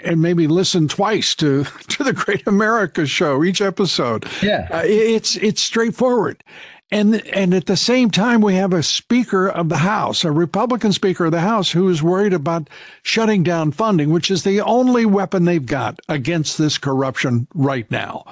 and 0.04 0.20
maybe 0.20 0.46
listen 0.46 0.86
twice 0.86 1.34
to 1.36 1.64
to 1.88 2.04
the 2.04 2.12
Great 2.12 2.46
America 2.46 3.06
Show 3.06 3.44
each 3.44 3.60
episode. 3.60 4.26
Yeah, 4.42 4.68
uh, 4.70 4.82
it's 4.84 5.36
it's 5.36 5.62
straightforward. 5.62 6.42
And 6.90 7.26
and 7.28 7.52
at 7.52 7.66
the 7.66 7.76
same 7.76 8.10
time, 8.10 8.40
we 8.40 8.54
have 8.54 8.72
a 8.72 8.82
Speaker 8.82 9.46
of 9.48 9.68
the 9.68 9.76
House, 9.78 10.24
a 10.24 10.32
Republican 10.32 10.92
Speaker 10.92 11.26
of 11.26 11.32
the 11.32 11.40
House, 11.40 11.70
who 11.70 11.88
is 11.90 12.02
worried 12.02 12.32
about 12.32 12.70
shutting 13.02 13.42
down 13.42 13.72
funding, 13.72 14.08
which 14.10 14.30
is 14.30 14.42
the 14.42 14.62
only 14.62 15.04
weapon 15.04 15.44
they've 15.44 15.66
got 15.66 16.00
against 16.08 16.56
this 16.56 16.78
corruption 16.78 17.46
right 17.54 17.90
now 17.90 18.24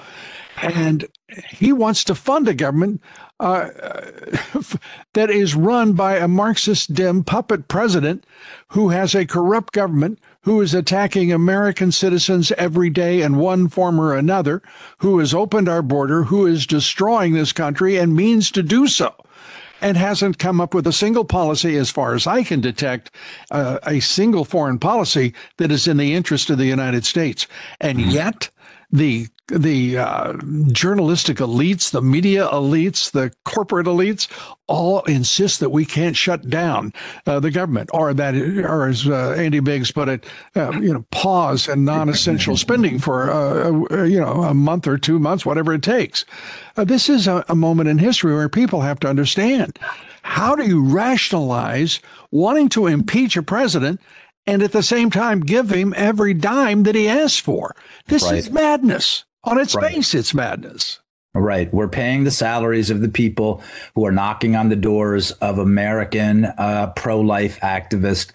and 0.62 1.06
he 1.50 1.72
wants 1.72 2.04
to 2.04 2.14
fund 2.14 2.48
a 2.48 2.54
government 2.54 3.00
uh, 3.40 3.68
that 5.14 5.30
is 5.30 5.54
run 5.54 5.92
by 5.92 6.16
a 6.16 6.28
Marxist 6.28 6.94
Dem 6.94 7.24
puppet 7.24 7.68
president 7.68 8.24
who 8.68 8.88
has 8.88 9.14
a 9.14 9.26
corrupt 9.26 9.72
government 9.72 10.18
who 10.42 10.60
is 10.60 10.74
attacking 10.74 11.32
American 11.32 11.90
citizens 11.90 12.52
every 12.52 12.88
day 12.88 13.20
in 13.20 13.36
one 13.36 13.68
form 13.68 14.00
or 14.00 14.14
another, 14.14 14.62
who 14.98 15.18
has 15.18 15.34
opened 15.34 15.68
our 15.68 15.82
border, 15.82 16.22
who 16.22 16.46
is 16.46 16.66
destroying 16.66 17.32
this 17.32 17.52
country 17.52 17.96
and 17.96 18.14
means 18.14 18.50
to 18.52 18.62
do 18.62 18.86
so. 18.86 19.12
And 19.80 19.96
hasn't 19.98 20.38
come 20.38 20.58
up 20.58 20.72
with 20.72 20.86
a 20.86 20.92
single 20.92 21.24
policy, 21.26 21.76
as 21.76 21.90
far 21.90 22.14
as 22.14 22.26
I 22.26 22.44
can 22.44 22.62
detect, 22.62 23.10
uh, 23.50 23.78
a 23.82 24.00
single 24.00 24.44
foreign 24.46 24.78
policy 24.78 25.34
that 25.58 25.70
is 25.70 25.86
in 25.86 25.98
the 25.98 26.14
interest 26.14 26.48
of 26.48 26.56
the 26.56 26.64
United 26.64 27.04
States. 27.04 27.46
And 27.78 28.00
yet, 28.00 28.48
the 28.90 29.26
the 29.48 29.98
uh, 29.98 30.32
journalistic 30.72 31.36
elites, 31.36 31.90
the 31.90 32.02
media 32.02 32.48
elites, 32.48 33.12
the 33.12 33.32
corporate 33.44 33.86
elites, 33.86 34.28
all 34.66 35.02
insist 35.02 35.60
that 35.60 35.70
we 35.70 35.84
can't 35.84 36.16
shut 36.16 36.48
down 36.48 36.92
uh, 37.26 37.38
the 37.38 37.50
government, 37.50 37.88
or 37.92 38.12
that, 38.12 38.34
or 38.34 38.88
as 38.88 39.06
uh, 39.06 39.34
Andy 39.38 39.60
Biggs 39.60 39.92
put 39.92 40.08
it, 40.08 40.24
uh, 40.56 40.72
you 40.80 40.92
know, 40.92 41.04
pause 41.12 41.68
and 41.68 41.84
non-essential 41.84 42.56
spending 42.56 42.98
for 42.98 43.30
uh, 43.30 43.70
uh, 43.92 44.02
you 44.02 44.20
know 44.20 44.42
a 44.42 44.54
month 44.54 44.86
or 44.88 44.98
two 44.98 45.18
months, 45.18 45.46
whatever 45.46 45.72
it 45.72 45.82
takes. 45.82 46.24
this 46.74 47.08
is 47.08 47.28
a, 47.28 47.44
a 47.48 47.54
moment 47.54 47.88
in 47.88 47.98
history 47.98 48.34
where 48.34 48.48
people 48.48 48.80
have 48.80 48.98
to 49.00 49.08
understand 49.08 49.78
how 50.22 50.56
do 50.56 50.66
you 50.66 50.84
rationalize 50.84 52.00
wanting 52.32 52.68
to 52.68 52.88
impeach 52.88 53.36
a 53.36 53.42
president 53.42 54.00
and 54.46 54.62
at 54.62 54.72
the 54.72 54.82
same 54.82 55.10
time 55.10 55.38
give 55.38 55.70
him 55.70 55.94
every 55.96 56.34
dime 56.34 56.82
that 56.84 56.94
he 56.94 57.08
asks 57.08 57.38
for. 57.38 57.76
This 58.06 58.24
right. 58.24 58.34
is 58.34 58.50
madness. 58.50 59.24
On 59.46 59.58
its 59.58 59.74
right. 59.74 59.94
face, 59.94 60.14
it's 60.14 60.34
madness. 60.34 60.98
Right. 61.38 61.72
We're 61.72 61.88
paying 61.88 62.24
the 62.24 62.30
salaries 62.30 62.88
of 62.88 63.02
the 63.02 63.10
people 63.10 63.62
who 63.94 64.06
are 64.06 64.12
knocking 64.12 64.56
on 64.56 64.70
the 64.70 64.76
doors 64.76 65.32
of 65.32 65.58
American 65.58 66.46
uh, 66.46 66.92
pro-life 66.96 67.60
activists 67.60 68.30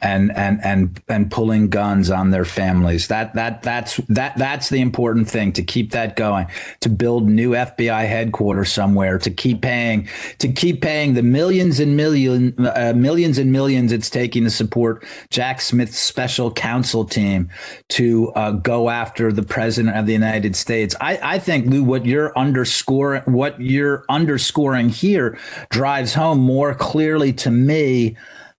and 0.00 0.30
and 0.36 0.64
and 0.64 1.02
and 1.08 1.30
pulling 1.32 1.68
guns 1.68 2.10
on 2.10 2.30
their 2.30 2.44
families. 2.44 3.08
That 3.08 3.34
that 3.34 3.62
that's 3.62 3.96
that 4.08 4.38
that's 4.38 4.68
the 4.68 4.80
important 4.80 5.28
thing 5.28 5.52
to 5.54 5.64
keep 5.64 5.90
that 5.90 6.14
going. 6.14 6.46
To 6.80 6.88
build 6.88 7.28
new 7.28 7.50
FBI 7.50 8.06
headquarters 8.06 8.72
somewhere. 8.72 9.18
To 9.18 9.30
keep 9.30 9.60
paying 9.62 10.08
to 10.38 10.52
keep 10.52 10.80
paying 10.80 11.14
the 11.14 11.24
millions 11.24 11.80
and 11.80 11.96
million 11.96 12.54
uh, 12.58 12.92
millions 12.94 13.36
and 13.38 13.50
millions 13.50 13.90
it's 13.90 14.08
taking 14.08 14.44
to 14.44 14.50
support 14.50 15.04
Jack 15.30 15.60
Smith's 15.60 15.98
special 15.98 16.52
counsel 16.52 17.04
team 17.04 17.50
to 17.88 18.30
uh, 18.36 18.52
go 18.52 18.90
after 18.90 19.32
the 19.32 19.42
president 19.42 19.96
of 19.96 20.06
the 20.06 20.12
United 20.12 20.54
States. 20.54 20.94
I 21.00 21.18
I 21.20 21.38
think 21.40 21.66
Lou, 21.66 21.82
what 21.82 22.06
you're 22.06 22.32
underscore 22.44 23.22
what 23.24 23.60
you're 23.60 24.04
underscoring 24.08 24.90
here 24.90 25.38
drives 25.70 26.14
home 26.14 26.38
more 26.38 26.74
clearly 26.74 27.32
to 27.32 27.50
me 27.50 28.16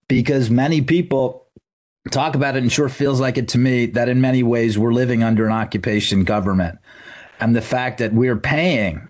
because 0.07 0.49
many 0.49 0.81
people 0.81 1.47
talk 2.11 2.35
about 2.35 2.55
it 2.55 2.63
and 2.63 2.71
sure 2.71 2.89
feels 2.89 3.19
like 3.19 3.37
it 3.37 3.47
to 3.49 3.57
me 3.57 3.85
that 3.85 4.09
in 4.09 4.21
many 4.21 4.43
ways 4.43 4.77
we're 4.77 4.93
living 4.93 5.23
under 5.23 5.45
an 5.45 5.51
occupation 5.51 6.23
government. 6.23 6.79
And 7.39 7.55
the 7.55 7.61
fact 7.61 7.99
that 7.99 8.13
we're 8.13 8.37
paying 8.37 9.07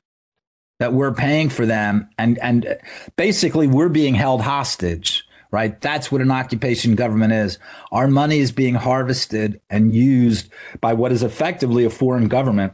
that 0.80 0.92
we're 0.92 1.14
paying 1.14 1.50
for 1.50 1.66
them 1.66 2.10
and 2.18 2.38
and 2.40 2.78
basically 3.16 3.66
we're 3.66 3.90
being 3.90 4.14
held 4.14 4.42
hostage 4.42 5.26
right? 5.52 5.80
That's 5.80 6.12
what 6.12 6.20
an 6.20 6.32
occupation 6.32 6.96
government 6.96 7.32
is. 7.32 7.60
Our 7.94 8.10
money 8.10 8.40
is 8.40 8.52
being 8.52 8.76
harvested 8.76 9.62
and 9.70 9.96
used 9.96 10.50
by 10.82 10.92
what 10.94 11.14
is 11.14 11.24
effectively 11.24 11.86
a 11.86 11.90
foreign 11.90 12.28
government 12.28 12.74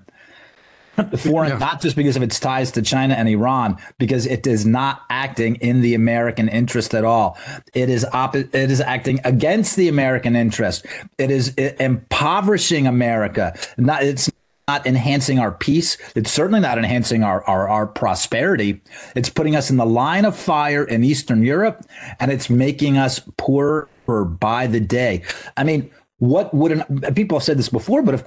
foreign, 1.18 1.52
yeah. 1.52 1.58
not 1.58 1.82
just 1.82 1.96
because 1.96 2.16
of 2.16 2.24
its 2.24 2.40
ties 2.40 2.72
to 2.72 2.82
China 2.82 3.14
and 3.14 3.30
Iran, 3.30 3.78
because 3.98 4.26
it 4.26 4.46
is 4.46 4.66
not 4.66 5.02
acting 5.10 5.56
in 5.56 5.82
the 5.82 5.94
American 5.94 6.50
interest 6.50 6.94
at 6.94 7.06
all. 7.06 7.38
It 7.74 7.90
is 7.90 8.06
op- 8.06 8.36
it 8.36 8.54
is 8.54 8.82
acting 8.82 9.20
against 9.24 9.76
the 9.76 9.88
American 9.88 10.36
interest. 10.36 10.86
It 11.18 11.32
is 11.32 11.50
impoverishing 11.56 12.88
America. 12.88 13.58
Not 13.78 14.04
it's 14.04 14.30
not 14.68 14.86
enhancing 14.86 15.40
our 15.40 15.52
peace. 15.52 15.98
It's 16.16 16.32
certainly 16.32 16.60
not 16.60 16.78
enhancing 16.78 17.24
our, 17.24 17.44
our, 17.44 17.68
our 17.68 17.88
prosperity. 17.88 18.82
It's 19.16 19.30
putting 19.30 19.56
us 19.56 19.70
in 19.70 19.78
the 19.78 19.86
line 19.86 20.24
of 20.24 20.36
fire 20.36 20.84
in 20.84 21.04
Eastern 21.04 21.44
Europe, 21.44 21.86
and 22.20 22.32
it's 22.32 22.50
making 22.50 22.98
us 22.98 23.20
poorer 23.38 23.90
by 24.08 24.68
the 24.68 24.80
day. 24.80 25.24
I 25.58 25.64
mean, 25.64 25.92
what 26.20 26.54
would 26.54 26.72
an, 26.72 27.02
people 27.16 27.40
have 27.40 27.44
said 27.44 27.58
this 27.58 27.70
before, 27.70 28.02
but 28.02 28.14
of 28.14 28.24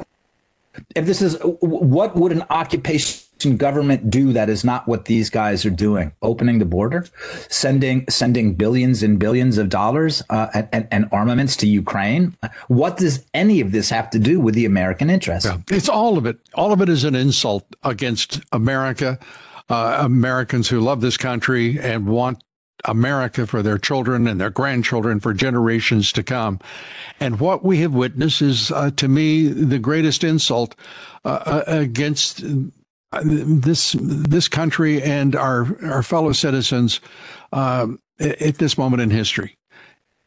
if 0.95 1.07
this 1.07 1.23
is 1.23 1.39
what 1.43 2.17
would 2.17 2.33
an 2.33 2.45
occupation 2.51 3.57
government 3.57 4.09
do 4.09 4.33
that 4.33 4.49
is 4.49 4.65
not 4.65 4.89
what 4.89 5.05
these 5.05 5.29
guys 5.29 5.67
are 5.67 5.71
doing? 5.71 6.13
Opening 6.23 6.59
the 6.59 6.65
border 6.65 7.07
sending 7.49 8.05
sending 8.09 8.55
billions 8.55 9.03
and 9.03 9.19
billions 9.19 9.59
of 9.59 9.69
dollars 9.69 10.23
uh, 10.31 10.63
and, 10.73 10.89
and, 10.91 11.09
armaments 11.13 11.57
to 11.57 11.67
ukraine? 11.67 12.37
What 12.69 12.97
does 12.97 13.25
any 13.35 13.61
of 13.61 13.73
this 13.73 13.91
have 13.91 14.11
to 14.11 14.19
do 14.19 14.41
with 14.41 14.55
the 14.55 14.65
american 14.65 15.11
interest? 15.11 15.47
Yeah, 15.47 15.59
it's 15.71 15.89
all 15.89 16.17
of 16.17 16.27
it. 16.27 16.39
All 16.55 16.73
of 16.73 16.81
it 16.81 16.89
is 16.89 17.05
an 17.05 17.15
insult 17.15 17.67
against 17.83 18.41
america 18.53 19.19
uh, 19.69 19.99
americans 20.01 20.69
who 20.69 20.81
love 20.81 21.01
this 21.01 21.17
country 21.17 21.79
and 21.79 22.07
want 22.07 22.43
America 22.85 23.47
for 23.47 23.63
their 23.63 23.79
children 23.79 24.27
and 24.27 24.41
their 24.41 24.51
grandchildren 24.51 25.21
for 25.21 25.33
generations 25.33 26.13
to 26.13 26.23
come. 26.23 26.61
And 27.21 27.41
what 27.41 27.65
we 27.65 27.79
have 27.79 27.95
witnessed 27.95 28.43
is, 28.43 28.71
uh, 28.71 28.91
to 28.97 29.09
me, 29.09 29.49
the 29.49 29.79
greatest 29.79 30.25
insult 30.25 30.75
uh, 31.25 31.29
uh 31.29 31.65
against 31.67 32.45
uh, 33.13 33.21
this 33.25 33.97
this 33.99 34.49
country 34.49 35.03
and 35.03 35.35
our 35.37 35.77
our 35.85 36.03
fellow 36.03 36.33
citizens 36.33 37.01
um, 37.53 37.99
at 38.19 38.59
this 38.59 38.77
moment 38.77 39.03
in 39.03 39.11
history. 39.11 39.57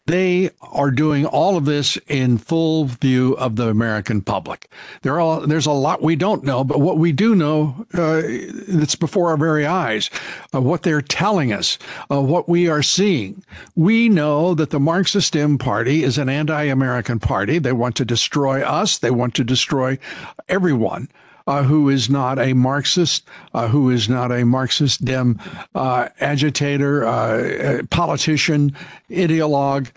They 0.08 0.52
are 0.62 0.90
doing 0.90 1.26
all 1.26 1.58
of 1.58 1.66
this 1.66 1.98
in 2.08 2.38
full 2.38 2.86
view 2.86 3.34
of 3.34 3.58
the 3.58 3.68
American 3.68 4.22
public. 4.22 4.72
Are, 5.06 5.46
there's 5.46 5.66
a 5.66 5.72
lot 5.72 6.02
we 6.02 6.16
don't 6.16 6.46
know, 6.46 6.64
but 6.64 6.80
what 6.80 6.98
we 6.98 7.12
do 7.12 7.36
know, 7.36 7.86
uh, 7.94 8.22
it's 8.24 8.96
before 8.96 9.30
our 9.32 9.38
very 9.38 9.66
eyes, 9.66 10.10
uh, 10.56 10.62
what 10.62 10.84
they're 10.84 11.02
telling 11.02 11.52
us, 11.52 11.78
uh, 12.10 12.22
what 12.22 12.48
we 12.48 12.70
are 12.70 12.82
seeing. 12.82 13.44
We 13.76 14.08
know 14.08 14.54
that 14.54 14.70
the 14.70 14.80
Marxist 14.80 15.36
M 15.36 15.58
Party 15.58 16.04
is 16.04 16.18
an 16.18 16.30
anti-American 16.30 17.20
party. 17.20 17.60
They 17.60 17.74
want 17.74 17.98
to 17.98 18.06
destroy 18.06 18.62
us. 18.64 18.98
They 19.00 19.12
want 19.12 19.36
to 19.36 19.44
destroy 19.44 20.00
everyone. 20.48 21.10
Uh, 21.48 21.64
who 21.64 21.88
is 21.88 22.10
not 22.10 22.38
a 22.38 22.52
Marxist, 22.52 23.26
uh, 23.54 23.70
who 23.70 23.90
is 23.90 24.10
not 24.10 24.34
a 24.34 24.44
Marxist 24.44 25.06
Dem 25.06 25.40
uh, 25.76 26.10
agitator, 26.20 27.06
uh, 27.06 27.84
politician, 27.90 28.76
ideologue, 29.10 29.90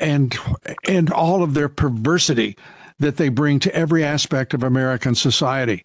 and 0.00 0.36
and 0.88 1.12
all 1.12 1.44
of 1.44 1.54
their 1.54 1.68
perversity 1.68 2.56
that 2.98 3.16
they 3.18 3.28
bring 3.28 3.60
to 3.60 3.74
every 3.74 4.02
aspect 4.04 4.54
of 4.54 4.62
American 4.62 5.14
society. 5.14 5.84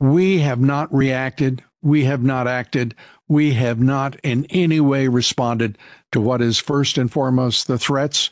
We 0.00 0.40
have 0.40 0.60
not 0.60 0.92
reacted. 0.92 1.62
We 1.82 2.04
have 2.04 2.22
not 2.22 2.48
acted. 2.48 2.94
We 3.28 3.52
have 3.54 3.78
not 3.78 4.16
in 4.22 4.46
any 4.50 4.80
way 4.80 5.08
responded 5.08 5.78
to 6.12 6.20
what 6.20 6.42
is 6.42 6.58
first 6.58 6.98
and 6.98 7.10
foremost 7.10 7.66
the 7.66 7.78
threats, 7.78 8.30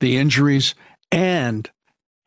the 0.00 0.16
injuries, 0.16 0.74
and 1.12 1.70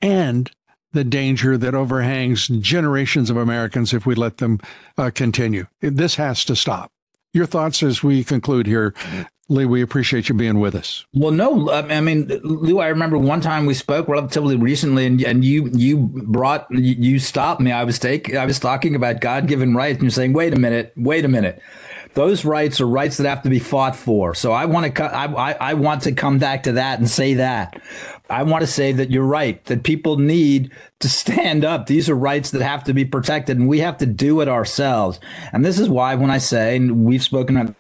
and 0.01 0.51
the 0.93 1.03
danger 1.03 1.57
that 1.57 1.75
overhangs 1.75 2.47
generations 2.47 3.29
of 3.29 3.37
Americans 3.37 3.93
if 3.93 4.05
we 4.05 4.15
let 4.15 4.37
them 4.37 4.59
uh, 4.97 5.11
continue. 5.13 5.67
This 5.81 6.15
has 6.15 6.45
to 6.45 6.55
stop. 6.55 6.91
Your 7.33 7.45
thoughts 7.45 7.83
as 7.83 8.01
we 8.01 8.23
conclude 8.23 8.65
here, 8.65 8.93
Lee, 9.49 9.65
we 9.65 9.81
appreciate 9.81 10.27
you 10.27 10.35
being 10.35 10.59
with 10.59 10.75
us. 10.75 11.05
Well, 11.13 11.31
no, 11.31 11.71
I 11.71 12.01
mean, 12.01 12.27
Lou, 12.43 12.79
I 12.79 12.87
remember 12.87 13.17
one 13.17 13.39
time 13.39 13.65
we 13.65 13.73
spoke 13.73 14.07
relatively 14.07 14.57
recently, 14.57 15.05
and, 15.05 15.21
and 15.23 15.45
you 15.45 15.69
you 15.73 15.97
brought 15.97 16.67
you 16.69 17.17
stopped 17.19 17.61
me. 17.61 17.71
I 17.71 17.85
was 17.85 17.97
take 17.97 18.35
I 18.35 18.45
was 18.45 18.59
talking 18.59 18.93
about 18.95 19.21
God 19.21 19.47
given 19.47 19.73
rights, 19.73 19.95
and 19.95 20.03
you're 20.03 20.11
saying, 20.11 20.33
wait 20.33 20.53
a 20.53 20.59
minute, 20.59 20.93
wait 20.97 21.23
a 21.23 21.29
minute. 21.29 21.61
Those 22.13 22.43
rights 22.43 22.81
are 22.81 22.87
rights 22.87 23.17
that 23.17 23.29
have 23.29 23.43
to 23.43 23.49
be 23.49 23.59
fought 23.59 23.95
for. 23.95 24.33
So 24.33 24.51
I 24.51 24.65
want 24.65 24.95
to 24.95 25.03
I, 25.03 25.51
I, 25.51 25.51
I 25.51 25.73
want 25.75 26.01
to 26.03 26.11
come 26.11 26.39
back 26.39 26.63
to 26.63 26.73
that 26.73 26.99
and 26.99 27.09
say 27.09 27.35
that. 27.35 27.79
I 28.29 28.43
want 28.43 28.61
to 28.61 28.67
say 28.67 28.91
that 28.91 29.11
you're 29.11 29.23
right, 29.23 29.63
that 29.65 29.83
people 29.83 30.17
need 30.17 30.71
to 30.99 31.09
stand 31.09 31.63
up. 31.63 31.87
These 31.87 32.09
are 32.09 32.15
rights 32.15 32.51
that 32.51 32.61
have 32.61 32.83
to 32.85 32.93
be 32.93 33.05
protected, 33.05 33.57
and 33.57 33.67
we 33.67 33.79
have 33.79 33.97
to 33.97 34.05
do 34.05 34.41
it 34.41 34.47
ourselves. 34.47 35.19
And 35.53 35.63
this 35.63 35.79
is 35.79 35.89
why, 35.89 36.15
when 36.15 36.31
I 36.31 36.37
say, 36.37 36.75
and 36.75 37.05
we've 37.05 37.23
spoken 37.23 37.75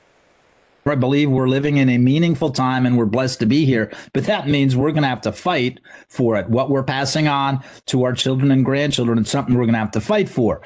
I 0.91 0.95
believe 0.95 1.29
we're 1.29 1.47
living 1.47 1.77
in 1.77 1.89
a 1.89 1.97
meaningful 1.97 2.51
time 2.51 2.85
and 2.85 2.97
we're 2.97 3.05
blessed 3.05 3.39
to 3.39 3.45
be 3.45 3.65
here. 3.65 3.91
But 4.13 4.25
that 4.25 4.47
means 4.47 4.75
we're 4.75 4.91
going 4.91 5.03
to 5.03 5.09
have 5.09 5.21
to 5.21 5.31
fight 5.31 5.79
for 6.07 6.35
it. 6.37 6.49
What 6.49 6.69
we're 6.69 6.83
passing 6.83 7.27
on 7.27 7.63
to 7.87 8.03
our 8.03 8.13
children 8.13 8.51
and 8.51 8.63
grandchildren 8.63 9.19
is 9.19 9.29
something 9.29 9.55
we're 9.55 9.65
going 9.65 9.73
to 9.73 9.79
have 9.79 9.91
to 9.91 10.01
fight 10.01 10.29
for. 10.29 10.61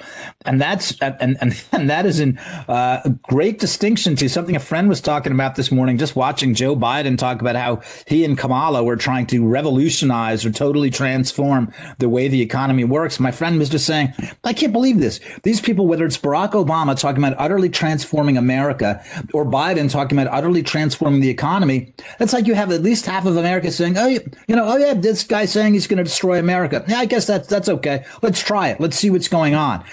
And 0.46 0.62
that's, 0.62 1.00
and, 1.02 1.38
and, 1.42 1.64
and 1.72 1.90
that 1.90 2.06
is 2.06 2.20
in 2.20 2.38
uh, 2.68 3.10
great 3.24 3.60
distinction 3.60 4.16
to 4.18 4.30
something 4.30 4.56
a 4.56 4.60
friend 4.60 4.90
was 4.90 5.02
talking 5.02 5.32
about 5.32 5.56
this 5.56 5.72
morning, 5.72 5.98
just 5.98 6.16
watching 6.16 6.54
Joe 6.54 6.76
Biden 6.76 7.18
talk 7.18 7.42
about 7.42 7.56
how 7.56 7.82
he 8.08 8.24
and 8.26 8.38
Kamala 8.38 8.84
were 8.84 8.96
trying 8.96 9.28
to 9.28 9.46
revolutionize 9.48 10.46
or 10.46 10.52
totally 10.52 10.90
transform 10.90 11.74
the 12.00 12.10
way 12.10 12.28
the 12.28 12.42
economy 12.42 12.84
works. 12.84 13.20
My 13.20 13.32
friend 13.32 13.60
was 13.60 13.70
just 13.70 13.86
saying, 13.86 14.14
I 14.44 14.54
can't 14.54 14.74
believe 14.74 15.00
this. 15.00 15.20
These 15.44 15.62
people, 15.62 15.88
whether 15.88 16.06
it's 16.06 16.18
Barack 16.18 16.52
Obama 16.52 17.00
talking 17.00 17.24
about 17.24 17.38
utterly 17.40 17.70
transforming 17.70 18.38
America 18.38 19.04
or 19.34 19.46
Biden 19.46 19.90
talking 19.90 20.11
talking 20.12 20.22
about 20.22 20.38
utterly 20.38 20.62
transforming 20.64 21.22
the 21.22 21.30
economy, 21.30 21.94
it's 22.20 22.34
like 22.34 22.48
you 22.48 22.54
have 22.54 22.72
at 22.72 22.82
least 22.82 23.06
half 23.06 23.26
of 23.26 23.38
America 23.38 23.72
saying, 23.72 23.98
"Oh, 23.98 24.08
you 24.08 24.20
know, 24.50 24.66
oh 24.66 24.78
yeah, 24.78 24.94
this 24.94 25.24
guy 25.24 25.46
saying 25.46 25.74
he's 25.74 25.88
going 25.88 25.98
to 25.98 26.04
destroy 26.04 26.40
America." 26.40 26.84
Yeah, 26.88 27.00
I 27.00 27.06
guess 27.06 27.26
that's 27.26 27.48
that's 27.48 27.70
okay. 27.70 28.06
Let's 28.22 28.42
try 28.42 28.70
it. 28.70 28.80
Let's 28.80 28.98
see 28.98 29.10
what's 29.10 29.28
going 29.28 29.56
on. 29.56 29.84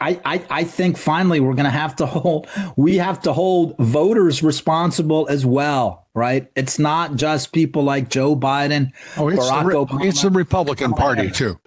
I, 0.00 0.20
I, 0.24 0.44
I 0.50 0.64
think 0.64 0.98
finally 0.98 1.38
we're 1.38 1.54
going 1.54 1.64
to 1.64 1.70
have 1.70 1.94
to 1.96 2.06
hold 2.06 2.48
we 2.76 2.96
have 2.96 3.20
to 3.22 3.32
hold 3.32 3.78
voters 3.78 4.42
responsible 4.42 5.28
as 5.28 5.46
well, 5.46 6.08
right? 6.12 6.50
It's 6.56 6.80
not 6.80 7.14
just 7.14 7.52
people 7.52 7.84
like 7.84 8.10
Joe 8.10 8.34
Biden, 8.34 8.90
oh, 9.16 9.28
it's 9.28 9.38
Barack 9.38 9.70
the, 9.70 9.94
Obama. 9.94 10.04
It's 10.04 10.22
the 10.22 10.30
Republican 10.30 10.92
Party 10.92 11.30
too. 11.30 11.60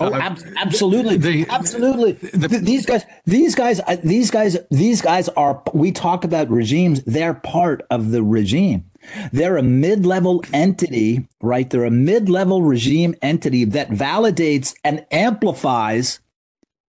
Oh, 0.00 0.14
ab- 0.14 0.38
absolutely, 0.56 1.16
the, 1.16 1.46
absolutely. 1.48 2.12
The, 2.12 2.60
these 2.62 2.86
guys, 2.86 3.04
these 3.26 3.54
guys, 3.54 3.80
uh, 3.80 3.96
these 4.04 4.30
guys, 4.30 4.56
these 4.70 5.02
guys 5.02 5.28
are. 5.30 5.62
We 5.74 5.90
talk 5.90 6.24
about 6.24 6.48
regimes. 6.50 7.02
They're 7.02 7.34
part 7.34 7.84
of 7.90 8.10
the 8.10 8.22
regime. 8.22 8.84
They're 9.32 9.56
a 9.56 9.62
mid-level 9.62 10.44
entity, 10.52 11.26
right? 11.40 11.68
They're 11.68 11.84
a 11.84 11.90
mid-level 11.90 12.62
regime 12.62 13.14
entity 13.22 13.64
that 13.64 13.90
validates 13.90 14.74
and 14.84 15.04
amplifies 15.10 16.20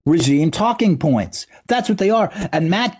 regime 0.05 0.51
talking 0.51 0.97
points. 0.97 1.47
That's 1.68 1.89
what 1.89 1.97
they 1.97 2.10
are. 2.10 2.32
And 2.51 2.70
Matt 2.70 2.99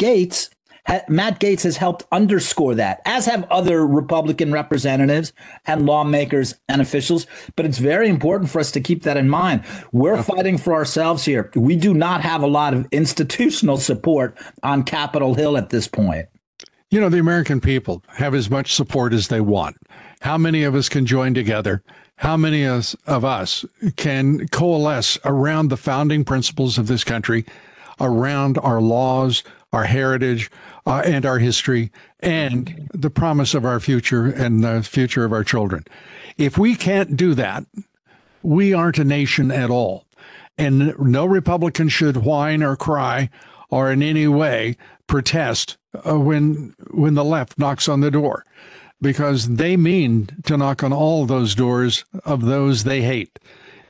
Uh, 0.90 0.94
Gaetz 0.94 1.10
Matt 1.10 1.40
Gaetz 1.40 1.62
has 1.64 1.78
helped 1.78 2.06
underscore 2.12 2.74
that, 2.76 3.02
as 3.06 3.28
have 3.28 3.44
other 3.52 3.86
Republican 3.86 4.52
representatives 4.52 5.34
and 5.68 5.86
lawmakers 5.86 6.56
and 6.68 6.82
officials. 6.82 7.28
But 7.56 7.68
it's 7.68 7.78
very 7.78 8.10
important 8.10 8.50
for 8.50 8.60
us 8.60 8.72
to 8.72 8.82
keep 8.82 9.04
that 9.04 9.16
in 9.16 9.30
mind. 9.30 9.64
We're 9.92 10.24
fighting 10.24 10.58
for 10.58 10.74
ourselves 10.74 11.26
here. 11.26 11.52
We 11.56 11.76
do 11.76 11.94
not 11.94 12.22
have 12.22 12.42
a 12.42 12.48
lot 12.48 12.74
of 12.74 12.88
institutional 12.92 13.78
support 13.78 14.36
on 14.64 14.84
Capitol 14.84 15.36
Hill 15.36 15.58
at 15.58 15.70
this 15.70 15.88
point. 15.88 16.28
You 16.90 17.00
know, 17.00 17.10
the 17.10 17.20
American 17.20 17.62
people 17.62 18.04
have 18.08 18.34
as 18.34 18.50
much 18.50 18.74
support 18.74 19.14
as 19.14 19.28
they 19.28 19.42
want. 19.42 19.78
How 20.22 20.40
many 20.40 20.64
of 20.64 20.74
us 20.74 20.90
can 20.90 21.06
join 21.06 21.36
together? 21.36 21.84
How 22.16 22.36
many 22.36 22.66
of 22.66 22.96
us 23.08 23.64
can 23.96 24.48
coalesce 24.48 25.20
around 25.24 25.68
the 25.68 25.78
founding 25.78 26.26
principles 26.26 26.80
of 26.80 26.88
this 26.88 27.04
country, 27.04 27.46
around 28.00 28.58
our 28.58 28.82
laws, 28.82 29.44
our 29.72 29.86
heritage, 29.86 30.50
uh, 30.86 31.02
and 31.06 31.26
our 31.26 31.40
history, 31.40 31.92
and 32.20 32.90
the 32.94 33.10
promise 33.10 33.54
of 33.54 33.66
our 33.66 33.80
future 33.80 34.26
and 34.26 34.64
the 34.64 34.84
future 34.84 35.26
of 35.26 35.34
our 35.34 35.44
children? 35.44 35.86
If 36.38 36.58
we 36.58 36.76
can't 36.76 37.16
do 37.16 37.34
that, 37.36 37.66
we 38.42 38.74
aren't 38.74 38.98
a 38.98 39.04
nation 39.04 39.52
at 39.52 39.70
all. 39.70 40.06
And 40.58 40.98
no 41.00 41.26
Republican 41.26 41.90
should 41.90 42.18
whine 42.18 42.64
or 42.64 42.76
cry 42.76 43.30
or 43.70 43.92
in 43.92 44.02
any 44.02 44.28
way 44.28 44.78
protest 45.08 45.78
uh, 46.06 46.20
when 46.20 46.76
when 46.92 47.16
the 47.16 47.24
left 47.24 47.58
knocks 47.58 47.88
on 47.90 48.02
the 48.02 48.12
door 48.12 48.46
because 49.02 49.56
they 49.56 49.78
mean 49.78 50.30
to 50.44 50.58
knock 50.58 50.84
on 50.84 50.94
all 50.94 51.26
those 51.26 51.56
doors 51.56 52.06
of 52.26 52.46
those 52.46 52.84
they 52.84 53.02
hate. 53.02 53.40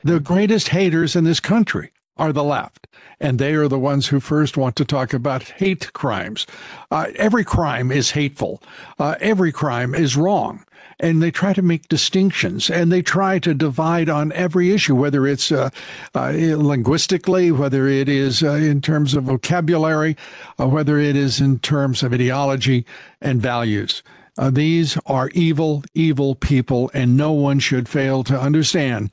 The 0.04 0.20
greatest 0.20 0.68
haters 0.68 1.16
in 1.16 1.24
this 1.24 1.40
country 1.40 1.92
are 2.16 2.32
the 2.32 2.44
left, 2.44 2.86
and 3.18 3.38
they 3.38 3.54
are 3.54 3.68
the 3.68 3.78
ones 3.78 4.08
who 4.08 4.20
first 4.20 4.56
want 4.56 4.76
to 4.76 4.84
talk 4.84 5.12
about 5.12 5.42
hate 5.42 5.92
crimes. 5.92 6.46
Uh, 6.90 7.06
every 7.16 7.44
crime 7.44 7.90
is 7.90 8.10
hateful, 8.10 8.62
uh, 8.98 9.14
every 9.20 9.52
crime 9.52 9.94
is 9.94 10.16
wrong. 10.16 10.64
And 11.02 11.22
they 11.22 11.30
try 11.30 11.54
to 11.54 11.62
make 11.62 11.88
distinctions 11.88 12.68
and 12.68 12.92
they 12.92 13.00
try 13.00 13.38
to 13.38 13.54
divide 13.54 14.10
on 14.10 14.32
every 14.32 14.70
issue, 14.70 14.94
whether 14.94 15.26
it's 15.26 15.50
uh, 15.50 15.70
uh 16.14 16.30
linguistically, 16.30 17.50
whether 17.50 17.86
it 17.86 18.06
is 18.06 18.42
uh, 18.42 18.52
in 18.52 18.82
terms 18.82 19.14
of 19.14 19.24
vocabulary, 19.24 20.14
uh, 20.58 20.68
whether 20.68 20.98
it 20.98 21.16
is 21.16 21.40
in 21.40 21.58
terms 21.58 22.02
of 22.02 22.12
ideology 22.12 22.84
and 23.22 23.40
values. 23.40 24.02
These 24.50 24.98
are 25.04 25.28
evil, 25.34 25.84
evil 25.92 26.34
people, 26.34 26.90
and 26.94 27.14
no 27.14 27.32
one 27.32 27.58
should 27.58 27.88
fail 27.88 28.24
to 28.24 28.40
understand 28.40 29.10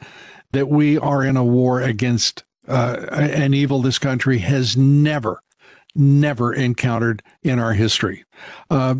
that 0.51 0.69
we 0.69 0.97
are 0.97 1.23
in 1.23 1.35
a 1.35 1.43
war 1.43 1.81
against 1.81 2.43
uh, 2.67 3.05
an 3.11 3.53
evil 3.53 3.81
this 3.81 3.99
country 3.99 4.39
has 4.39 4.77
never, 4.77 5.41
never 5.95 6.53
encountered 6.53 7.23
in 7.43 7.59
our 7.59 7.73
history. 7.73 8.25
Uh, 8.69 8.95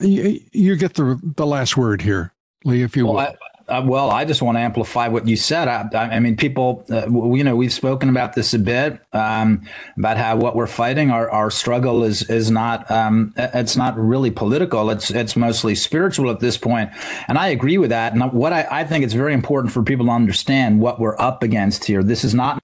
you, 0.00 0.40
you, 0.52 0.76
get 0.76 0.94
the 0.94 1.20
the 1.36 1.46
last 1.46 1.76
word 1.76 2.02
here, 2.02 2.32
Lee, 2.64 2.82
if 2.82 2.96
you 2.96 3.06
well, 3.06 3.14
will. 3.14 3.20
I- 3.20 3.34
uh, 3.66 3.82
well, 3.84 4.10
I 4.10 4.26
just 4.26 4.42
want 4.42 4.56
to 4.56 4.60
amplify 4.60 5.08
what 5.08 5.26
you 5.26 5.36
said. 5.36 5.68
I, 5.68 5.88
I 5.94 6.20
mean, 6.20 6.36
people, 6.36 6.84
uh, 6.90 7.08
you 7.08 7.42
know, 7.42 7.56
we've 7.56 7.72
spoken 7.72 8.10
about 8.10 8.34
this 8.34 8.52
a 8.52 8.58
bit 8.58 9.00
um, 9.14 9.66
about 9.96 10.18
how 10.18 10.36
what 10.36 10.54
we're 10.54 10.66
fighting, 10.66 11.10
our, 11.10 11.30
our 11.30 11.50
struggle 11.50 12.04
is 12.04 12.28
is 12.28 12.50
not 12.50 12.90
um, 12.90 13.32
it's 13.36 13.76
not 13.76 13.96
really 13.96 14.30
political. 14.30 14.90
It's 14.90 15.10
it's 15.10 15.34
mostly 15.34 15.74
spiritual 15.74 16.30
at 16.30 16.40
this 16.40 16.58
point, 16.58 16.90
and 17.26 17.38
I 17.38 17.48
agree 17.48 17.78
with 17.78 17.90
that. 17.90 18.12
And 18.12 18.32
what 18.32 18.52
I, 18.52 18.66
I 18.70 18.84
think 18.84 19.02
it's 19.02 19.14
very 19.14 19.32
important 19.32 19.72
for 19.72 19.82
people 19.82 20.06
to 20.06 20.12
understand 20.12 20.80
what 20.80 21.00
we're 21.00 21.18
up 21.18 21.42
against 21.42 21.84
here. 21.84 22.02
This 22.02 22.22
is 22.22 22.34
not 22.34 22.62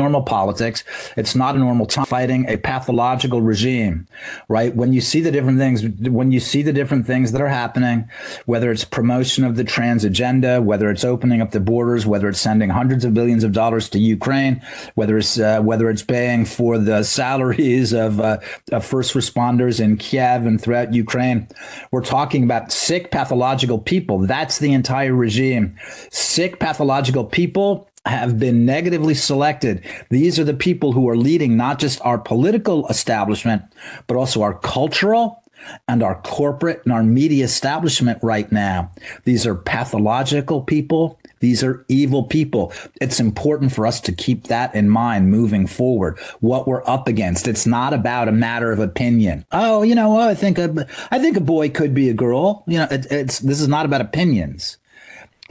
normal 0.00 0.22
politics. 0.22 0.82
It's 1.16 1.36
not 1.36 1.54
a 1.54 1.58
normal 1.58 1.86
time 1.86 2.06
fighting 2.06 2.48
a 2.48 2.56
pathological 2.56 3.40
regime, 3.40 4.08
right? 4.48 4.74
When 4.74 4.92
you 4.92 5.00
see 5.00 5.20
the 5.20 5.30
different 5.30 5.60
things, 5.60 5.86
when 6.10 6.32
you 6.32 6.40
see 6.40 6.62
the 6.62 6.72
different 6.72 7.06
things 7.06 7.30
that 7.30 7.40
are 7.40 7.46
happening, 7.46 8.10
whether 8.46 8.72
it's 8.72 8.84
promotion 8.84 9.44
of 9.44 9.54
the 9.54 9.62
trans 9.62 10.02
agenda, 10.02 10.60
whether 10.60 10.90
it's 10.90 11.04
opening 11.04 11.40
up 11.40 11.52
the 11.52 11.60
borders, 11.60 12.06
whether 12.06 12.28
it's 12.28 12.40
sending 12.40 12.70
hundreds 12.70 13.04
of 13.04 13.14
billions 13.14 13.44
of 13.44 13.52
dollars 13.52 13.88
to 13.90 14.00
Ukraine, 14.00 14.60
whether 14.96 15.16
it's 15.16 15.38
uh, 15.38 15.60
whether 15.60 15.88
it's 15.88 16.02
paying 16.02 16.44
for 16.44 16.76
the 16.76 17.04
salaries 17.04 17.92
of, 17.92 18.18
uh, 18.18 18.38
of 18.72 18.84
first 18.84 19.14
responders 19.14 19.78
in 19.78 19.96
Kiev 19.96 20.44
and 20.44 20.60
throughout 20.60 20.92
Ukraine, 20.92 21.46
we're 21.92 22.04
talking 22.04 22.42
about 22.42 22.72
sick 22.72 23.12
pathological 23.12 23.78
people. 23.78 24.18
That's 24.18 24.58
the 24.58 24.72
entire 24.72 25.14
regime. 25.14 25.78
Sick 26.10 26.58
pathological 26.58 27.24
people 27.24 27.88
have 28.06 28.38
been 28.38 28.66
negatively 28.66 29.14
selected. 29.14 29.82
These 30.10 30.38
are 30.38 30.44
the 30.44 30.54
people 30.54 30.92
who 30.92 31.08
are 31.08 31.16
leading 31.16 31.56
not 31.56 31.78
just 31.78 32.00
our 32.02 32.18
political 32.18 32.86
establishment, 32.88 33.62
but 34.06 34.16
also 34.16 34.42
our 34.42 34.54
cultural 34.54 35.42
and 35.88 36.02
our 36.02 36.20
corporate 36.22 36.82
and 36.84 36.92
our 36.92 37.02
media 37.02 37.44
establishment 37.44 38.18
right 38.22 38.50
now. 38.52 38.90
These 39.24 39.46
are 39.46 39.54
pathological 39.54 40.62
people. 40.62 41.18
These 41.40 41.62
are 41.62 41.84
evil 41.88 42.24
people. 42.24 42.72
It's 43.00 43.20
important 43.20 43.72
for 43.72 43.86
us 43.86 44.00
to 44.02 44.12
keep 44.12 44.44
that 44.44 44.74
in 44.74 44.88
mind 44.88 45.30
moving 45.30 45.66
forward. 45.66 46.18
What 46.40 46.66
we're 46.66 46.86
up 46.86 47.08
against. 47.08 47.48
It's 47.48 47.66
not 47.66 47.92
about 47.92 48.28
a 48.28 48.32
matter 48.32 48.72
of 48.72 48.78
opinion. 48.78 49.44
Oh, 49.52 49.82
you 49.82 49.94
know, 49.94 50.18
I 50.18 50.34
think 50.34 50.58
a, 50.58 50.86
I 51.10 51.18
think 51.18 51.36
a 51.36 51.40
boy 51.40 51.70
could 51.70 51.94
be 51.94 52.08
a 52.08 52.14
girl. 52.14 52.64
You 52.66 52.78
know, 52.78 52.88
it, 52.90 53.06
it's 53.10 53.40
this 53.40 53.60
is 53.60 53.68
not 53.68 53.86
about 53.86 54.00
opinions. 54.00 54.78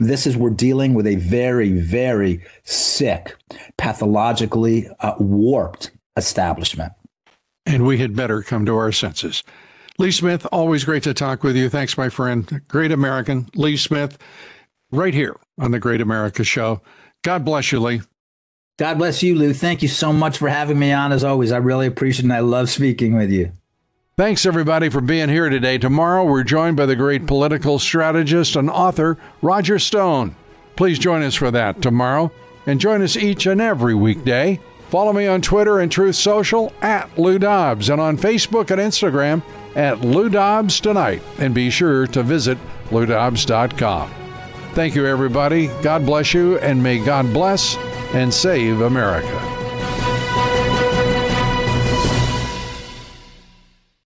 This 0.00 0.26
is 0.26 0.36
we're 0.36 0.50
dealing 0.50 0.94
with 0.94 1.06
a 1.06 1.16
very, 1.16 1.70
very 1.70 2.44
sick, 2.64 3.36
pathologically 3.78 4.88
uh, 5.00 5.14
warped 5.18 5.92
establishment. 6.16 6.92
And 7.66 7.86
we 7.86 7.98
had 7.98 8.16
better 8.16 8.42
come 8.42 8.66
to 8.66 8.76
our 8.76 8.92
senses. 8.92 9.42
Lee 9.98 10.10
Smith, 10.10 10.46
always 10.50 10.84
great 10.84 11.04
to 11.04 11.14
talk 11.14 11.44
with 11.44 11.56
you. 11.56 11.68
Thanks, 11.68 11.96
my 11.96 12.08
friend. 12.08 12.62
Great 12.66 12.90
American, 12.90 13.48
Lee 13.54 13.76
Smith, 13.76 14.18
right 14.90 15.14
here 15.14 15.36
on 15.58 15.70
the 15.70 15.78
Great 15.78 16.00
America 16.00 16.42
Show. 16.42 16.82
God 17.22 17.44
bless 17.44 17.70
you, 17.70 17.78
Lee. 17.78 18.02
God 18.76 18.98
bless 18.98 19.22
you, 19.22 19.36
Lou. 19.36 19.54
Thank 19.54 19.82
you 19.82 19.88
so 19.88 20.12
much 20.12 20.38
for 20.38 20.48
having 20.48 20.78
me 20.78 20.90
on 20.90 21.12
as 21.12 21.22
always. 21.22 21.52
I 21.52 21.58
really 21.58 21.86
appreciate 21.86 22.24
it 22.24 22.26
and 22.26 22.32
I 22.32 22.40
love 22.40 22.68
speaking 22.68 23.16
with 23.16 23.30
you. 23.30 23.52
Thanks, 24.16 24.46
everybody, 24.46 24.90
for 24.90 25.00
being 25.00 25.28
here 25.28 25.48
today. 25.48 25.76
Tomorrow, 25.76 26.24
we're 26.24 26.44
joined 26.44 26.76
by 26.76 26.86
the 26.86 26.94
great 26.94 27.26
political 27.26 27.80
strategist 27.80 28.54
and 28.54 28.70
author, 28.70 29.18
Roger 29.42 29.80
Stone. 29.80 30.36
Please 30.76 31.00
join 31.00 31.22
us 31.22 31.34
for 31.34 31.50
that 31.50 31.82
tomorrow, 31.82 32.30
and 32.64 32.80
join 32.80 33.02
us 33.02 33.16
each 33.16 33.46
and 33.46 33.60
every 33.60 33.96
weekday. 33.96 34.60
Follow 34.88 35.12
me 35.12 35.26
on 35.26 35.42
Twitter 35.42 35.80
and 35.80 35.90
Truth 35.90 36.14
Social 36.14 36.72
at 36.80 37.18
Lou 37.18 37.40
Dobbs, 37.40 37.90
and 37.90 38.00
on 38.00 38.16
Facebook 38.16 38.70
and 38.70 38.80
Instagram 38.80 39.42
at 39.74 40.02
Lou 40.02 40.28
Dobbs 40.28 40.78
Tonight. 40.78 41.20
And 41.40 41.52
be 41.52 41.68
sure 41.68 42.06
to 42.06 42.22
visit 42.22 42.56
loudobbs.com. 42.90 44.14
Thank 44.74 44.94
you, 44.94 45.06
everybody. 45.06 45.66
God 45.82 46.06
bless 46.06 46.32
you, 46.32 46.56
and 46.60 46.80
may 46.80 47.04
God 47.04 47.32
bless 47.32 47.76
and 48.14 48.32
save 48.32 48.80
America. 48.80 49.53